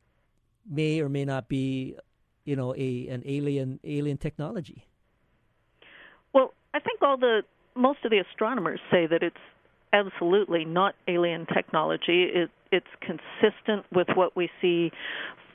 may 0.69 1.01
or 1.01 1.09
may 1.09 1.25
not 1.25 1.49
be 1.49 1.97
you 2.45 2.57
know 2.57 2.75
a 2.75 3.09
an 3.09 3.23
alien 3.25 3.81
alien 3.85 4.17
technology? 4.17 4.87
Well, 6.33 6.53
I 6.75 6.81
think 6.81 7.03
all 7.03 7.17
the 7.17 7.43
most 7.75 8.01
of 8.05 8.11
the 8.11 8.19
astronomers 8.19 8.81
say 8.91 9.07
that 9.07 9.23
it's 9.23 9.37
absolutely 9.93 10.65
not 10.65 10.95
alien 11.07 11.47
technology. 11.47 12.25
It, 12.35 12.51
it's 12.71 12.87
consistent 13.01 13.87
with 13.93 14.09
what 14.15 14.37
we 14.37 14.51
see 14.61 14.91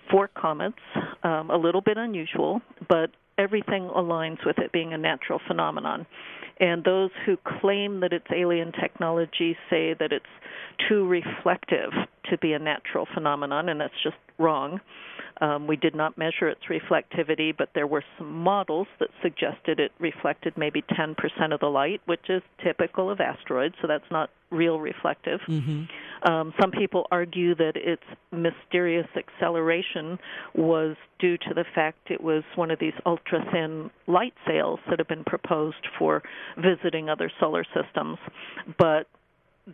for 0.09 0.27
comets, 0.27 0.79
um, 1.23 1.49
a 1.49 1.57
little 1.57 1.81
bit 1.81 1.97
unusual, 1.97 2.61
but 2.89 3.11
everything 3.37 3.83
aligns 3.83 4.45
with 4.45 4.57
it 4.57 4.71
being 4.71 4.93
a 4.93 4.97
natural 4.97 5.39
phenomenon. 5.47 6.05
And 6.63 6.81
those 6.85 7.09
who 7.25 7.35
claim 7.59 7.99
that 7.99 8.13
it's 8.13 8.25
alien 8.33 8.71
technology 8.71 9.57
say 9.69 9.93
that 9.99 10.13
it's 10.13 10.25
too 10.87 11.05
reflective 11.05 11.91
to 12.29 12.37
be 12.37 12.53
a 12.53 12.59
natural 12.59 13.05
phenomenon, 13.13 13.67
and 13.67 13.81
that's 13.81 14.01
just 14.01 14.15
wrong. 14.39 14.79
Um, 15.41 15.67
we 15.67 15.75
did 15.75 15.93
not 15.93 16.17
measure 16.17 16.47
its 16.47 16.61
reflectivity, 16.69 17.53
but 17.55 17.71
there 17.75 17.85
were 17.85 18.03
some 18.17 18.31
models 18.31 18.87
that 19.01 19.09
suggested 19.21 19.81
it 19.81 19.91
reflected 19.99 20.53
maybe 20.57 20.83
10% 20.83 21.17
of 21.53 21.59
the 21.59 21.67
light, 21.67 21.99
which 22.05 22.29
is 22.29 22.41
typical 22.63 23.09
of 23.09 23.19
asteroids, 23.19 23.75
so 23.81 23.87
that's 23.89 24.09
not 24.09 24.29
real 24.49 24.79
reflective. 24.79 25.41
Mm-hmm. 25.49 25.83
Um, 26.23 26.53
some 26.59 26.71
people 26.71 27.05
argue 27.11 27.53
that 27.55 27.73
its 27.75 28.03
mysterious 28.31 29.07
acceleration 29.15 30.17
was 30.55 30.95
due 31.19 31.37
to 31.37 31.53
the 31.53 31.65
fact 31.75 32.11
it 32.11 32.23
was 32.23 32.43
one 32.55 32.71
of 32.71 32.79
these 32.79 32.93
ultra 33.05 33.39
thin 33.51 33.91
light 34.07 34.33
sails 34.47 34.79
that 34.89 34.99
have 34.99 35.07
been 35.07 35.25
proposed 35.25 35.85
for 35.99 36.23
visiting 36.57 37.09
other 37.09 37.31
solar 37.39 37.65
systems. 37.73 38.17
But 38.77 39.07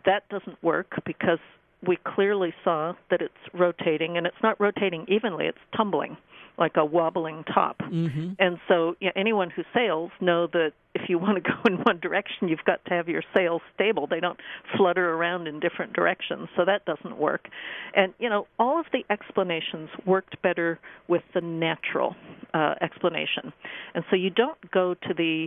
that 0.04 0.28
doesn't 0.28 0.62
work 0.62 0.92
because 1.04 1.38
we 1.86 1.98
clearly 2.04 2.52
saw 2.62 2.94
that 3.10 3.22
it's 3.22 3.34
rotating, 3.54 4.16
and 4.16 4.26
it's 4.26 4.36
not 4.42 4.60
rotating 4.60 5.06
evenly; 5.08 5.46
it's 5.46 5.58
tumbling 5.76 6.16
like 6.60 6.76
a 6.76 6.84
wobbling 6.84 7.42
top. 7.52 7.78
Mm-hmm. 7.78 8.32
And 8.38 8.58
so, 8.68 8.94
yeah, 9.00 9.10
anyone 9.16 9.50
who 9.50 9.62
sails 9.74 10.10
know 10.20 10.46
that 10.48 10.72
if 10.94 11.08
you 11.08 11.18
want 11.18 11.42
to 11.42 11.50
go 11.50 11.56
in 11.66 11.78
one 11.78 11.98
direction, 11.98 12.48
you've 12.48 12.64
got 12.64 12.84
to 12.84 12.94
have 12.94 13.08
your 13.08 13.22
sails 13.34 13.62
stable. 13.74 14.06
They 14.06 14.20
don't 14.20 14.38
flutter 14.76 15.14
around 15.14 15.48
in 15.48 15.58
different 15.58 15.94
directions, 15.94 16.48
so 16.56 16.64
that 16.66 16.84
doesn't 16.84 17.18
work. 17.18 17.48
And 17.94 18.12
you 18.18 18.28
know, 18.28 18.46
all 18.58 18.78
of 18.78 18.86
the 18.92 19.04
explanations 19.10 19.88
worked 20.06 20.40
better 20.42 20.78
with 21.08 21.22
the 21.34 21.40
natural 21.40 22.14
uh, 22.54 22.74
explanation, 22.80 23.52
and 23.94 24.04
so 24.10 24.16
you 24.16 24.30
don't 24.30 24.70
go 24.70 24.94
to 24.94 25.14
the 25.14 25.46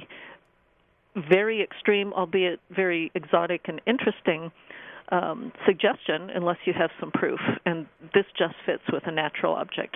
very 1.30 1.62
extreme, 1.62 2.12
albeit 2.14 2.60
very 2.76 3.12
exotic 3.14 3.62
and 3.66 3.80
interesting 3.86 4.52
um, 5.10 5.52
suggestion 5.66 6.30
unless 6.34 6.58
you 6.66 6.74
have 6.74 6.90
some 7.00 7.12
proof, 7.12 7.40
and 7.66 7.86
this 8.16 8.26
just 8.38 8.56
fits 8.66 8.84
with 8.92 9.04
a 9.06 9.12
natural 9.12 9.54
object. 9.54 9.96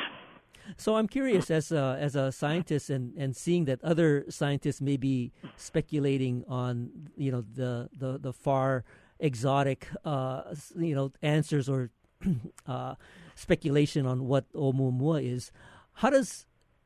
So 0.76 0.96
I'm 0.98 1.08
curious, 1.08 1.50
as 1.60 1.72
a, 1.72 1.98
as 2.00 2.16
a 2.16 2.32
scientist, 2.32 2.90
and, 2.90 3.14
and 3.18 3.36
seeing 3.36 3.66
that 3.66 3.84
other 3.84 4.26
scientists 4.30 4.82
may 4.82 4.98
be 4.98 5.32
speculating 5.56 6.44
on 6.48 6.90
you 7.16 7.32
know 7.32 7.42
the 7.42 7.90
the, 7.98 8.18
the 8.18 8.34
far 8.34 8.84
exotic 9.20 9.88
uh, 10.06 10.44
you 10.78 10.96
know 10.96 11.12
answers 11.22 11.70
or 11.70 11.92
uh, 12.68 12.96
speculation 13.36 14.06
on 14.06 14.28
what 14.28 14.52
Oumuamua 14.54 15.24
is. 15.24 15.52
How 15.94 16.10
does 16.10 16.46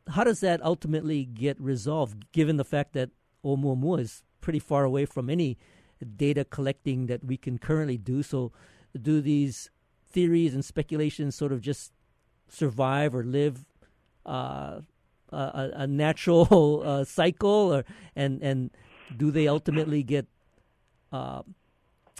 how 0.10 0.24
does 0.24 0.39
that 0.41 0.63
ultimately 0.63 1.26
get 1.26 1.60
resolved, 1.60 2.32
given 2.32 2.58
the 2.58 2.65
fact 2.65 2.94
that 2.94 3.10
Oumuamua 3.44 4.02
is 4.02 4.24
pretty 4.41 4.60
far 4.60 4.84
away 4.84 5.06
from 5.06 5.30
any 5.30 5.58
data 6.15 6.44
collecting 6.44 7.06
that 7.08 7.24
we 7.24 7.38
can 7.38 7.58
currently 7.58 7.98
do. 7.98 8.24
So, 8.24 8.52
do 9.00 9.22
these 9.22 9.70
theories 10.10 10.54
and 10.54 10.65
speculations 10.65 11.36
sort 11.36 11.52
of 11.52 11.62
just 11.62 11.94
survive 12.50 13.15
or 13.15 13.24
live 13.24 13.65
uh, 14.25 14.81
a, 15.31 15.71
a, 15.75 15.88
natural 15.88 16.84
uh, 16.86 17.03
cycle, 17.03 17.73
or 17.73 17.86
and 18.15 18.41
and 18.41 18.71
do 19.15 19.31
they 19.31 19.47
ultimately 19.47 20.03
get, 20.03 20.27
uh, 21.12 21.41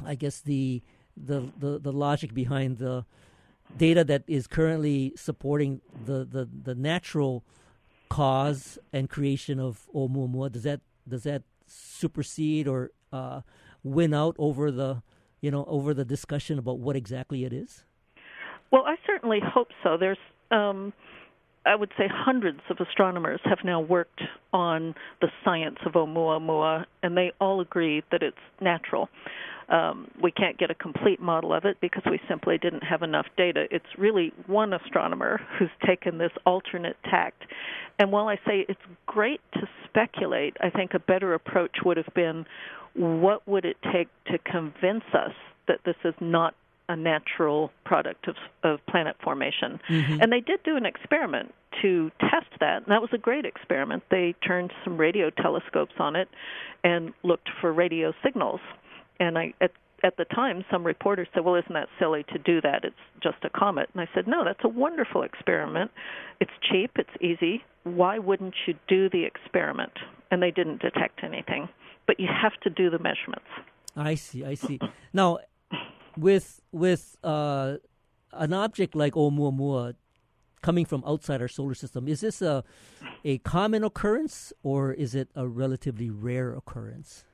I 0.06 0.16
guess 0.16 0.42
the, 0.42 0.82
the 1.16 1.52
the 1.58 1.80
the 1.80 1.92
logic 1.92 2.34
behind 2.34 2.78
the 2.78 3.06
data 3.78 4.04
that 4.04 4.24
is 4.28 4.48
currently 4.48 5.14
supporting 5.16 5.82
the 6.06 6.26
the, 6.26 6.48
the 6.64 6.76
natural 6.76 7.44
cause 8.10 8.78
and 8.92 9.10
creation 9.10 9.60
of 9.60 9.88
Oumuamua 9.96 10.52
does 10.52 10.64
that 10.64 10.82
does 11.08 11.24
that 11.24 11.44
supersede 11.68 12.68
or 12.68 12.92
uh, 13.14 13.42
win 13.84 14.14
out 14.14 14.36
over 14.38 14.72
the 14.72 15.02
you 15.40 15.52
know 15.52 15.66
over 15.66 15.94
the 15.94 16.06
discussion 16.06 16.60
about 16.60 16.80
what 16.80 16.96
exactly 16.96 17.46
it 17.46 17.54
is? 17.54 17.84
Well, 18.72 18.84
I 18.86 18.96
certainly 19.06 19.40
hope 19.44 19.70
so. 19.84 19.98
There's 19.98 20.18
um, 20.50 20.94
I 21.66 21.76
would 21.76 21.92
say 21.98 22.06
hundreds 22.12 22.62
of 22.70 22.78
astronomers 22.80 23.40
have 23.46 23.60
now 23.64 23.80
worked 23.80 24.22
on 24.52 24.96
the 25.22 25.28
science 25.46 25.78
of 25.86 25.94
Oumuamua, 25.94 26.86
and 27.04 27.16
they 27.16 27.32
all 27.40 27.62
agree 27.62 28.04
that 28.12 28.24
it's 28.24 28.38
natural. 28.60 29.10
Um, 29.70 30.10
we 30.22 30.32
can't 30.32 30.58
get 30.58 30.70
a 30.70 30.76
complete 30.76 31.22
model 31.22 31.54
of 31.54 31.64
it 31.64 31.78
because 31.80 32.04
we 32.06 32.20
simply 32.28 32.58
didn't 32.58 32.84
have 32.84 33.04
enough 33.04 33.28
data. 33.38 33.68
It's 33.72 33.86
really 33.98 34.34
one 34.48 34.74
astronomer 34.74 35.40
who's 35.58 35.70
taken 35.86 36.18
this 36.18 36.32
alternate 36.46 36.98
tact. 37.10 37.44
And 37.98 38.12
while 38.12 38.28
I 38.28 38.36
say 38.46 38.66
it's 38.68 38.82
great 39.06 39.40
to 39.54 39.62
speculate, 39.88 40.58
I 40.60 40.72
think 40.72 40.94
a 40.94 41.00
better 41.00 41.34
approach 41.34 41.78
would 41.86 41.96
have 41.98 42.14
been 42.14 42.46
what 42.96 43.48
would 43.48 43.64
it 43.64 43.78
take 43.94 44.10
to 44.26 44.38
convince 44.40 45.06
us 45.14 45.32
that 45.68 45.80
this 45.86 45.96
is 46.04 46.16
not 46.20 46.54
a 46.92 46.96
natural 46.96 47.72
product 47.86 48.28
of, 48.28 48.36
of 48.64 48.86
planet 48.88 49.16
formation. 49.24 49.80
Mm-hmm. 49.90 50.22
And 50.22 50.32
they 50.32 50.42
did 50.42 50.62
do 50.64 50.76
an 50.76 50.86
experiment 50.86 51.54
to 51.82 52.12
test 52.20 52.52
that, 52.60 52.84
and 52.84 52.88
that 52.88 53.02
was 53.02 53.12
a 53.14 53.18
great 53.18 53.46
experiment. 53.46 54.04
They 54.12 54.36
turned 54.46 54.74
some 54.84 54.98
radio 54.98 55.30
telescopes 55.30 55.94
on 56.00 56.18
it 56.18 56.28
and 56.84 57.14
looked 57.24 57.50
for 57.62 57.72
radio 57.72 58.14
signals. 58.24 58.60
And 59.20 59.38
I 59.38 59.54
at 59.62 59.72
at 60.04 60.18
the 60.18 60.26
time 60.26 60.66
some 60.70 60.84
reporters 60.84 61.28
said, 61.34 61.46
"Well, 61.46 61.56
isn't 61.56 61.74
that 61.74 61.88
silly 61.98 62.24
to 62.34 62.38
do 62.38 62.60
that? 62.62 62.84
It's 62.84 62.96
just 63.24 63.38
a 63.44 63.50
comet." 63.50 63.90
And 63.94 64.02
I 64.02 64.10
said, 64.14 64.28
"No, 64.28 64.44
that's 64.44 64.64
a 64.64 64.68
wonderful 64.68 65.24
experiment. 65.24 65.92
It's 66.42 66.52
cheap, 66.62 66.92
it's 66.96 67.16
easy. 67.22 67.64
Why 67.84 68.20
wouldn't 68.20 68.56
you 68.68 68.76
do 68.88 69.10
the 69.10 69.24
experiment?" 69.24 69.94
And 70.30 70.44
they 70.44 70.52
didn't 70.52 70.82
detect 70.82 71.24
anything. 71.24 71.70
But 72.06 72.20
you 72.20 72.28
have 72.28 72.60
to 72.62 72.70
do 72.70 72.90
the 72.90 73.00
measurements. 73.00 73.48
I 73.96 74.16
see. 74.16 74.44
I 74.44 74.56
see. 74.56 74.80
Now, 75.14 75.40
with 76.18 76.62
with 76.72 77.18
uh, 77.24 77.78
an 78.34 78.54
object 78.54 78.96
like 78.96 79.14
Oumuamua 79.14 79.96
coming 80.62 80.86
from 80.86 81.04
outside 81.06 81.42
our 81.42 81.48
solar 81.48 81.74
system, 81.74 82.08
is 82.08 82.22
this 82.22 82.42
a 82.42 82.64
a 83.24 83.38
common 83.40 83.84
occurrence 83.84 84.54
or 84.64 84.94
is 84.94 85.16
it 85.16 85.30
a 85.36 85.48
relatively 85.48 86.10
rare 86.10 86.54
occurrence? 86.54 87.26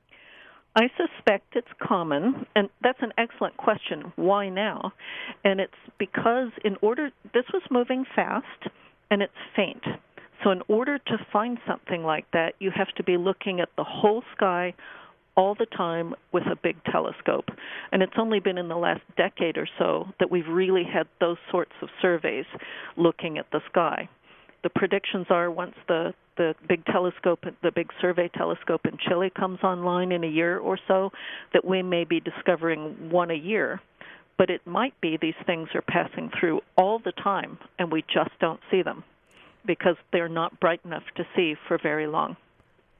I 0.75 0.91
suspect 0.95 1.55
it's 1.55 1.67
common, 1.81 2.45
and 2.55 2.69
that's 2.83 3.01
an 3.01 3.11
excellent 3.17 3.57
question. 3.57 4.13
Why 4.15 4.47
now? 4.49 4.93
And 5.43 5.59
it's 5.59 5.73
because 5.97 6.49
in 6.63 6.75
order, 6.83 7.09
this 7.33 7.45
was 7.51 7.63
moving 7.71 8.05
fast, 8.15 8.67
and 9.09 9.23
it's 9.23 9.33
faint. 9.55 9.83
So, 10.43 10.51
in 10.51 10.61
order 10.67 10.99
to 10.99 11.17
find 11.33 11.57
something 11.67 12.03
like 12.03 12.29
that, 12.33 12.53
you 12.59 12.69
have 12.75 12.89
to 12.97 13.03
be 13.03 13.17
looking 13.17 13.59
at 13.59 13.69
the 13.75 13.83
whole 13.83 14.21
sky 14.35 14.75
all 15.37 15.55
the 15.55 15.67
time 15.67 16.15
with 16.33 16.43
a 16.51 16.57
big 16.61 16.75
telescope. 16.91 17.45
And 17.91 18.01
it's 18.01 18.17
only 18.17 18.39
been 18.39 18.57
in 18.57 18.67
the 18.67 18.75
last 18.75 19.01
decade 19.15 19.57
or 19.57 19.69
so 19.77 20.07
that 20.19 20.31
we've 20.31 20.47
really 20.47 20.83
had 20.83 21.07
those 21.21 21.37
sorts 21.51 21.71
of 21.81 21.89
surveys 22.01 22.45
looking 22.97 23.37
at 23.37 23.45
the 23.51 23.61
sky. 23.69 24.09
The 24.63 24.69
predictions 24.71 25.27
are 25.29 25.49
once 25.49 25.75
the 25.87 26.13
the 26.35 26.53
big 26.67 26.85
telescope, 26.85 27.39
the 27.63 27.71
big 27.71 27.89
survey 27.99 28.29
telescope 28.35 28.81
in 28.85 28.95
Chile 29.07 29.31
comes 29.35 29.59
online 29.63 30.11
in 30.11 30.23
a 30.23 30.27
year 30.27 30.59
or 30.59 30.77
so, 30.87 31.09
that 31.51 31.65
we 31.65 31.81
may 31.81 32.03
be 32.03 32.19
discovering 32.19 33.09
one 33.09 33.31
a 33.31 33.35
year. 33.35 33.81
But 34.37 34.51
it 34.51 34.61
might 34.67 34.93
be 35.01 35.17
these 35.19 35.33
things 35.47 35.69
are 35.73 35.81
passing 35.81 36.29
through 36.39 36.61
all 36.77 36.99
the 36.99 37.11
time 37.11 37.57
and 37.79 37.91
we 37.91 38.03
just 38.03 38.29
don't 38.39 38.59
see 38.69 38.83
them 38.83 39.03
because 39.65 39.95
they're 40.13 40.29
not 40.29 40.59
bright 40.59 40.79
enough 40.85 41.03
to 41.15 41.23
see 41.35 41.55
for 41.67 41.79
very 41.81 42.05
long. 42.05 42.37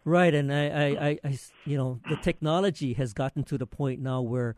Right, 0.07 0.33
and 0.33 0.53
I, 0.53 0.67
I, 0.67 0.85
I, 0.85 1.19
I, 1.25 1.39
you 1.65 1.77
know, 1.77 1.99
the 2.07 2.15
technology 2.15 2.93
has 2.93 3.11
gotten 3.11 3.43
to 3.43 3.57
the 3.57 3.67
point 3.67 3.99
now 3.99 4.21
where 4.21 4.55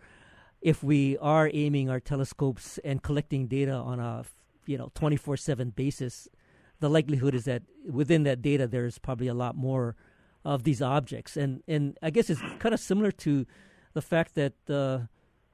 if 0.61 0.83
we 0.83 1.17
are 1.17 1.49
aiming 1.51 1.89
our 1.89 1.99
telescopes 1.99 2.77
and 2.83 3.01
collecting 3.01 3.47
data 3.47 3.71
on 3.73 3.99
a, 3.99 4.25
you 4.67 4.77
know, 4.77 4.91
24/7 4.93 5.75
basis, 5.75 6.27
the 6.81 6.87
likelihood 6.87 7.33
is 7.33 7.45
that 7.45 7.63
within 7.89 8.21
that 8.25 8.43
data 8.43 8.67
there's 8.67 8.99
probably 8.99 9.25
a 9.25 9.33
lot 9.33 9.55
more 9.55 9.95
of 10.45 10.65
these 10.65 10.83
objects, 10.83 11.35
and 11.35 11.63
and 11.67 11.97
I 12.03 12.11
guess 12.11 12.29
it's 12.29 12.41
kind 12.59 12.75
of 12.75 12.79
similar 12.79 13.11
to 13.13 13.47
the 13.93 14.03
fact 14.03 14.35
that 14.35 14.53
uh, 14.69 15.07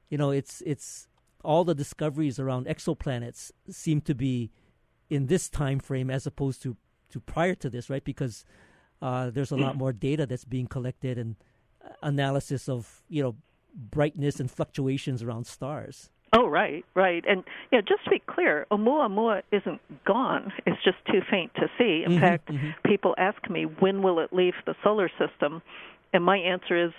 you 0.09 0.17
know 0.17 0.31
it's 0.31 0.61
it's 0.65 1.07
all 1.41 1.63
the 1.63 1.73
discoveries 1.73 2.37
around 2.37 2.65
exoplanets 2.65 3.49
seem 3.69 4.01
to 4.01 4.13
be 4.13 4.51
in 5.09 5.27
this 5.27 5.49
time 5.49 5.79
frame 5.79 6.09
as 6.09 6.27
opposed 6.27 6.61
to 6.63 6.75
to 7.11 7.21
prior 7.21 7.55
to 7.55 7.69
this, 7.69 7.89
right? 7.89 8.03
Because 8.03 8.43
uh, 9.05 9.29
there's 9.29 9.51
a 9.51 9.55
lot 9.55 9.77
more 9.77 9.93
data 9.93 10.25
that's 10.25 10.45
being 10.45 10.65
collected 10.65 11.19
and 11.19 11.35
analysis 12.01 12.67
of 12.67 13.03
you 13.07 13.21
know 13.21 13.35
brightness 13.75 14.39
and 14.39 14.49
fluctuations 14.49 15.21
around 15.21 15.45
stars. 15.45 16.09
Oh, 16.33 16.47
right, 16.47 16.83
right. 16.95 17.23
And 17.27 17.43
yeah, 17.71 17.81
just 17.81 18.03
to 18.05 18.09
be 18.09 18.21
clear, 18.25 18.65
Oumuamua 18.71 19.43
isn't 19.51 19.79
gone. 20.05 20.51
It's 20.65 20.83
just 20.83 20.97
too 21.05 21.21
faint 21.29 21.53
to 21.55 21.67
see. 21.77 22.03
In 22.03 22.13
mm-hmm, 22.13 22.19
fact, 22.19 22.49
mm-hmm. 22.49 22.71
people 22.83 23.13
ask 23.17 23.47
me, 23.49 23.65
when 23.65 24.01
will 24.01 24.19
it 24.19 24.33
leave 24.33 24.55
the 24.65 24.73
solar 24.83 25.09
system? 25.19 25.61
And 26.11 26.23
my 26.23 26.37
answer 26.37 26.87
is, 26.87 26.91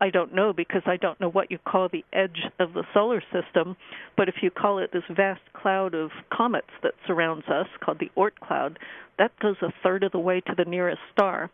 I 0.00 0.10
don't 0.10 0.34
know 0.34 0.52
because 0.52 0.82
I 0.86 0.96
don't 0.96 1.20
know 1.20 1.30
what 1.30 1.50
you 1.50 1.58
call 1.58 1.88
the 1.88 2.04
edge 2.12 2.40
of 2.58 2.74
the 2.74 2.84
solar 2.94 3.22
system. 3.32 3.76
But 4.16 4.28
if 4.28 4.36
you 4.42 4.50
call 4.50 4.78
it 4.78 4.92
this 4.92 5.02
vast 5.10 5.42
cloud 5.52 5.94
of 5.94 6.10
comets 6.32 6.70
that 6.82 6.94
surrounds 7.06 7.46
us, 7.48 7.66
called 7.84 7.98
the 7.98 8.10
Oort 8.16 8.36
cloud, 8.40 8.78
that 9.20 9.38
goes 9.38 9.56
a 9.60 9.68
third 9.82 10.02
of 10.02 10.12
the 10.12 10.18
way 10.18 10.40
to 10.40 10.54
the 10.56 10.64
nearest 10.64 11.00
star. 11.12 11.50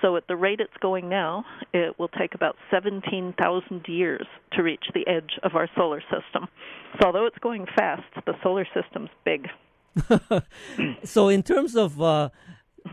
So, 0.00 0.16
at 0.16 0.28
the 0.28 0.36
rate 0.36 0.60
it's 0.60 0.76
going 0.80 1.08
now, 1.08 1.44
it 1.74 1.98
will 1.98 2.08
take 2.08 2.32
about 2.32 2.54
17,000 2.70 3.84
years 3.88 4.24
to 4.52 4.62
reach 4.62 4.84
the 4.94 5.04
edge 5.08 5.32
of 5.42 5.56
our 5.56 5.68
solar 5.76 6.00
system. 6.02 6.46
So, 7.00 7.06
although 7.06 7.26
it's 7.26 7.38
going 7.38 7.66
fast, 7.76 8.04
the 8.24 8.34
solar 8.40 8.64
system's 8.72 9.10
big. 9.24 9.48
so, 11.04 11.28
in 11.28 11.42
terms 11.42 11.74
of 11.74 12.00
uh, 12.00 12.28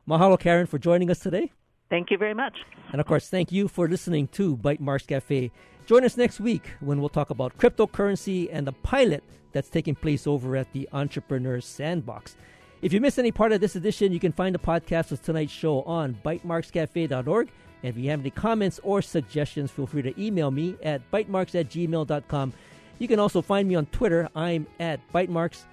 mahalo, 0.09 0.39
Karen, 0.39 0.65
for 0.65 0.79
joining 0.79 1.11
us 1.11 1.19
today. 1.19 1.51
Thank 1.91 2.09
you 2.09 2.17
very 2.17 2.33
much. 2.33 2.57
And 2.93 3.01
of 3.01 3.05
course, 3.05 3.27
thank 3.27 3.51
you 3.51 3.67
for 3.67 3.87
listening 3.87 4.29
to 4.29 4.55
Bytemarks 4.55 5.05
Cafe. 5.05 5.51
Join 5.85 6.05
us 6.05 6.15
next 6.15 6.39
week 6.39 6.71
when 6.79 7.01
we'll 7.01 7.09
talk 7.09 7.31
about 7.31 7.57
cryptocurrency 7.57 8.47
and 8.49 8.65
the 8.65 8.71
pilot 8.71 9.25
that's 9.51 9.69
taking 9.69 9.95
place 9.95 10.25
over 10.25 10.55
at 10.55 10.71
the 10.71 10.87
Entrepreneurs 10.93 11.65
Sandbox. 11.65 12.37
If 12.81 12.93
you 12.93 13.01
miss 13.01 13.19
any 13.19 13.33
part 13.33 13.51
of 13.51 13.59
this 13.59 13.75
edition, 13.75 14.13
you 14.13 14.21
can 14.21 14.31
find 14.31 14.55
the 14.55 14.59
podcast 14.59 15.11
of 15.11 15.21
tonight's 15.21 15.51
show 15.51 15.81
on 15.81 16.17
bytemarkscafe.org. 16.23 17.51
And 17.83 17.89
if 17.89 18.01
you 18.01 18.09
have 18.09 18.21
any 18.21 18.29
comments 18.29 18.79
or 18.83 19.01
suggestions, 19.01 19.69
feel 19.69 19.85
free 19.85 20.01
to 20.01 20.21
email 20.21 20.49
me 20.49 20.77
at 20.81 21.01
bytemarks 21.11 21.59
at 21.59 21.69
gmail.com. 21.69 22.53
You 22.99 23.07
can 23.09 23.19
also 23.19 23.41
find 23.41 23.67
me 23.67 23.75
on 23.75 23.85
Twitter. 23.87 24.29
I'm 24.33 24.65
at 24.79 25.01
bytemarks. 25.11 25.65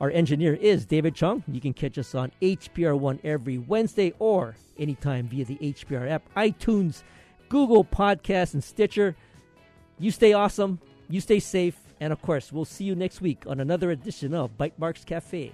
Our 0.00 0.10
engineer 0.10 0.54
is 0.54 0.84
David 0.84 1.14
Chung. 1.14 1.44
You 1.46 1.60
can 1.60 1.72
catch 1.72 1.98
us 1.98 2.14
on 2.14 2.32
HPR1 2.42 3.20
every 3.24 3.58
Wednesday 3.58 4.12
or 4.18 4.56
anytime 4.78 5.28
via 5.28 5.44
the 5.44 5.56
HPR 5.56 6.10
app, 6.10 6.22
iTunes, 6.36 7.02
Google 7.48 7.84
Podcasts, 7.84 8.54
and 8.54 8.64
Stitcher. 8.64 9.14
You 9.98 10.10
stay 10.10 10.32
awesome, 10.32 10.80
you 11.08 11.20
stay 11.20 11.38
safe, 11.38 11.78
and 12.00 12.12
of 12.12 12.20
course, 12.20 12.52
we'll 12.52 12.64
see 12.64 12.84
you 12.84 12.94
next 12.94 13.20
week 13.20 13.44
on 13.46 13.60
another 13.60 13.90
edition 13.92 14.34
of 14.34 14.58
Bytemarks 14.58 15.06
Cafe. 15.06 15.52